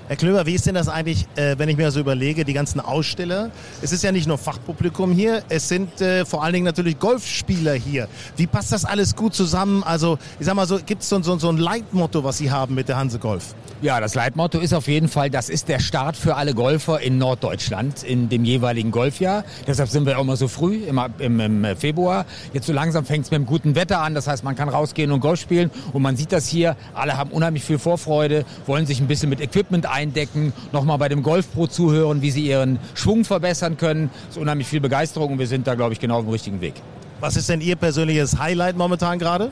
Herr 0.06 0.16
Klöber, 0.16 0.44
wie 0.44 0.54
ist 0.54 0.66
denn 0.66 0.74
das 0.74 0.88
eigentlich, 0.88 1.26
äh, 1.36 1.56
wenn 1.56 1.70
ich 1.70 1.78
mir 1.78 1.90
so 1.90 1.98
überlege, 1.98 2.44
die 2.44 2.52
ganzen 2.52 2.78
Aussteller? 2.78 3.50
Es 3.80 3.90
ist 3.90 4.04
ja 4.04 4.12
nicht 4.12 4.26
nur 4.26 4.36
Fachpublikum 4.36 5.12
hier, 5.12 5.42
es 5.48 5.68
sind 5.68 5.98
äh, 6.02 6.26
vor 6.26 6.44
allen 6.44 6.52
Dingen 6.52 6.66
natürlich 6.66 6.98
Golfspieler 6.98 7.72
hier. 7.72 8.06
Wie 8.36 8.46
passt 8.46 8.70
das 8.70 8.84
alles 8.84 9.16
gut 9.16 9.34
zusammen? 9.34 9.82
Also, 9.82 10.18
ich 10.38 10.44
sag 10.44 10.56
mal 10.56 10.66
so, 10.66 10.78
gibt 10.84 11.00
es 11.00 11.08
so, 11.08 11.22
so, 11.22 11.38
so 11.38 11.48
ein 11.48 11.56
Leitmotto, 11.56 12.22
was 12.22 12.36
Sie 12.36 12.50
haben 12.50 12.74
mit 12.74 12.90
der 12.90 12.98
Hanse 12.98 13.18
Golf? 13.18 13.54
Ja, 13.80 14.00
das 14.00 14.14
Leitmotto 14.14 14.60
ist 14.60 14.72
auf 14.72 14.88
jeden 14.88 15.08
Fall, 15.08 15.30
das 15.30 15.48
ist 15.48 15.68
der 15.68 15.78
Start 15.78 16.16
für 16.16 16.36
alle 16.36 16.54
Golfer 16.54 17.00
in 17.00 17.18
Norddeutschland 17.18 18.02
in 18.02 18.28
dem 18.28 18.44
jeweiligen 18.44 18.90
Golfjahr. 18.90 19.44
Deshalb 19.66 19.88
sind 19.88 20.06
wir 20.06 20.18
auch 20.18 20.22
immer 20.22 20.36
so 20.36 20.48
früh, 20.48 20.84
im, 20.84 21.00
im, 21.18 21.40
im 21.40 21.76
Februar. 21.76 22.24
Jetzt 22.52 22.66
so 22.66 22.72
langsam 22.72 23.04
fängt 23.04 23.24
es 23.24 23.30
mit 23.30 23.40
dem 23.40 23.46
guten 23.46 23.74
Wetter 23.74 24.00
an. 24.00 24.14
Das 24.14 24.26
heißt, 24.26 24.44
man 24.44 24.54
kann 24.54 24.68
rausgehen 24.68 25.12
und 25.12 25.20
Golf 25.20 25.40
spielen. 25.40 25.70
Und 25.92 26.02
man 26.02 26.16
sieht 26.16 26.32
das 26.32 26.46
hier. 26.46 26.76
Alle 26.94 27.16
haben 27.16 27.30
unheimlich 27.30 27.64
viel 27.64 27.78
Vorfreude, 27.78 28.44
wollen 28.66 28.86
sich 28.86 29.00
ein 29.00 29.06
bisschen 29.06 29.28
mit 29.28 29.40
Equipment 29.40 29.86
eindecken, 29.94 30.52
nochmal 30.72 30.98
bei 30.98 31.08
dem 31.08 31.22
Golf 31.22 31.52
Pro 31.52 31.66
zuhören, 31.66 32.20
wie 32.20 32.30
sie 32.30 32.46
ihren 32.46 32.78
Schwung 32.94 33.24
verbessern 33.24 33.76
können. 33.76 34.10
Es 34.28 34.36
ist 34.36 34.42
unheimlich 34.42 34.66
viel 34.66 34.80
Begeisterung 34.80 35.32
und 35.32 35.38
wir 35.38 35.46
sind 35.46 35.66
da, 35.66 35.74
glaube 35.74 35.92
ich, 35.92 36.00
genau 36.00 36.18
auf 36.18 36.24
dem 36.24 36.30
richtigen 36.32 36.60
Weg. 36.60 36.74
Was 37.20 37.36
ist 37.36 37.48
denn 37.48 37.60
Ihr 37.60 37.76
persönliches 37.76 38.38
Highlight 38.38 38.76
momentan 38.76 39.18
gerade? 39.18 39.50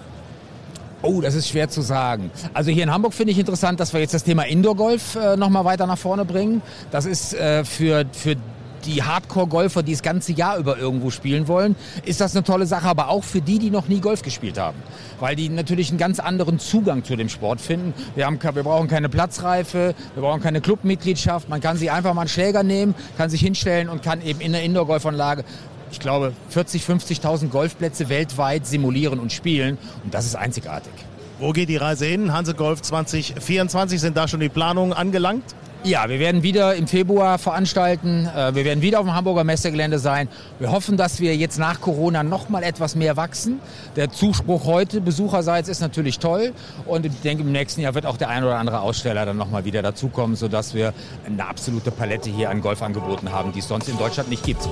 Oh, 1.01 1.21
das 1.21 1.35
ist 1.35 1.49
schwer 1.49 1.69
zu 1.69 1.81
sagen. 1.81 2.31
Also 2.55 2.71
hier 2.71 2.85
in 2.85 2.93
Hamburg 2.93 3.13
finde 3.13 3.33
ich 3.33 3.39
interessant, 3.39 3.81
dass 3.81 3.93
wir 3.93 4.01
jetzt 4.01 4.15
das 4.15 4.23
Thema 4.23 4.43
Indoor-Golf 4.43 5.17
äh, 5.17 5.37
nochmal 5.37 5.65
weiter 5.65 5.87
nach 5.87 5.99
vorne 5.99 6.25
bringen. 6.25 6.63
Das 6.91 7.07
ist 7.07 7.35
äh, 7.35 7.65
für, 7.65 8.05
für 8.13 8.37
die 8.85 9.03
Hardcore-Golfer, 9.03 9.83
die 9.83 9.93
das 9.93 10.03
ganze 10.03 10.33
Jahr 10.33 10.59
über 10.59 10.79
irgendwo 10.79 11.11
spielen 11.11 11.49
wollen, 11.49 11.77
ist 12.05 12.21
das 12.21 12.35
eine 12.35 12.45
tolle 12.45 12.67
Sache, 12.67 12.87
aber 12.87 13.09
auch 13.09 13.25
für 13.25 13.41
die, 13.41 13.59
die 13.59 13.71
noch 13.71 13.89
nie 13.89 14.01
Golf 14.01 14.23
gespielt 14.23 14.59
haben. 14.59 14.79
Weil 15.21 15.37
die 15.37 15.49
natürlich 15.49 15.91
einen 15.91 15.99
ganz 15.99 16.21
anderen 16.21 16.59
Zugang 16.59 17.05
zu 17.05 17.17
dem 17.17 17.29
Sport 17.29 17.61
finden. 17.61 17.95
Wir, 18.15 18.27
haben, 18.27 18.39
wir 18.43 18.63
brauchen 18.63 18.89
keine 18.89 19.09
Platzreife, 19.09 19.95
wir 20.15 20.23
brauchen 20.23 20.43
keine 20.43 20.61
Clubmitgliedschaft. 20.61 21.49
Man 21.49 21.61
kann 21.61 21.77
sich 21.77 21.91
einfach 21.91 22.15
mal 22.15 22.23
einen 22.23 22.29
Schläger 22.29 22.63
nehmen, 22.63 22.95
kann 23.17 23.31
sich 23.31 23.41
hinstellen 23.41 23.89
und 23.89 24.03
kann 24.03 24.23
eben 24.23 24.41
in 24.41 24.53
der 24.53 24.63
Indoor-Golfanlage 24.63 25.45
ich 25.93 26.01
glaube, 26.01 26.33
40, 26.49 26.83
50.000 26.83 27.49
Golfplätze 27.51 28.09
weltweit 28.09 28.67
simulieren 28.67 29.19
und 29.19 29.31
spielen. 29.31 29.79
Und 30.03 30.15
das 30.15 30.25
ist 30.25 30.35
einzigartig. 30.35 30.93
Wo 31.39 31.53
geht 31.53 31.69
die 31.69 31.77
Reise 31.77 32.07
hin? 32.07 32.33
Hanse 32.33 32.55
Golf 32.55 32.83
2024, 32.83 34.01
sind 34.01 34.17
da 34.17 34.27
schon 34.27 34.41
die 34.41 34.49
Planungen 34.49 34.93
angelangt? 34.93 35.45
Ja, 35.85 36.09
wir 36.09 36.21
werden 36.21 36.45
wieder 36.45 36.77
im 36.77 36.87
Februar 36.87 37.39
veranstalten. 37.39 38.27
Äh, 38.27 38.55
wir 38.55 38.65
werden 38.65 38.83
wieder 38.83 39.01
auf 39.01 39.07
dem 39.07 39.15
Hamburger 39.15 39.43
Messegelände 39.43 39.99
sein. 39.99 40.29
Wir 40.61 40.71
hoffen, 40.71 40.97
dass 40.97 41.19
wir 41.19 41.35
jetzt 41.35 41.59
nach 41.59 41.81
Corona 41.81 42.23
noch 42.23 42.49
mal 42.49 42.63
etwas 42.63 42.95
mehr 42.95 43.17
wachsen. 43.17 43.59
Der 43.97 44.09
Zuspruch 44.09 44.65
heute 44.65 45.01
besucherseits 45.01 45.69
ist 45.69 45.81
natürlich 45.81 46.21
toll. 46.21 46.53
Und 46.87 47.05
ich 47.07 47.21
denke, 47.23 47.43
im 47.43 47.51
nächsten 47.51 47.81
Jahr 47.81 47.95
wird 47.95 48.07
auch 48.07 48.17
der 48.17 48.29
ein 48.29 48.45
oder 48.45 48.59
andere 48.59 48.81
Aussteller 48.81 49.27
dann 49.27 49.37
noch 49.37 49.51
mal 49.51 49.65
wieder 49.65 49.83
dazukommen, 49.83 50.37
sodass 50.37 50.73
wir 50.73 50.95
eine 51.27 51.45
absolute 51.45 51.91
Palette 51.91 52.31
hier 52.31 52.51
an 52.51 52.61
Golfangeboten 52.61 53.33
haben, 53.33 53.53
die 53.53 53.59
es 53.59 53.67
sonst 53.67 53.89
in 53.89 53.99
Deutschland 53.99 54.31
nicht 54.31 54.45
gibt. 54.45 54.69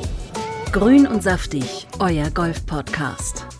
Grün 0.70 1.08
und 1.08 1.24
saftig, 1.24 1.88
euer 1.98 2.30
Golf-Podcast. 2.30 3.59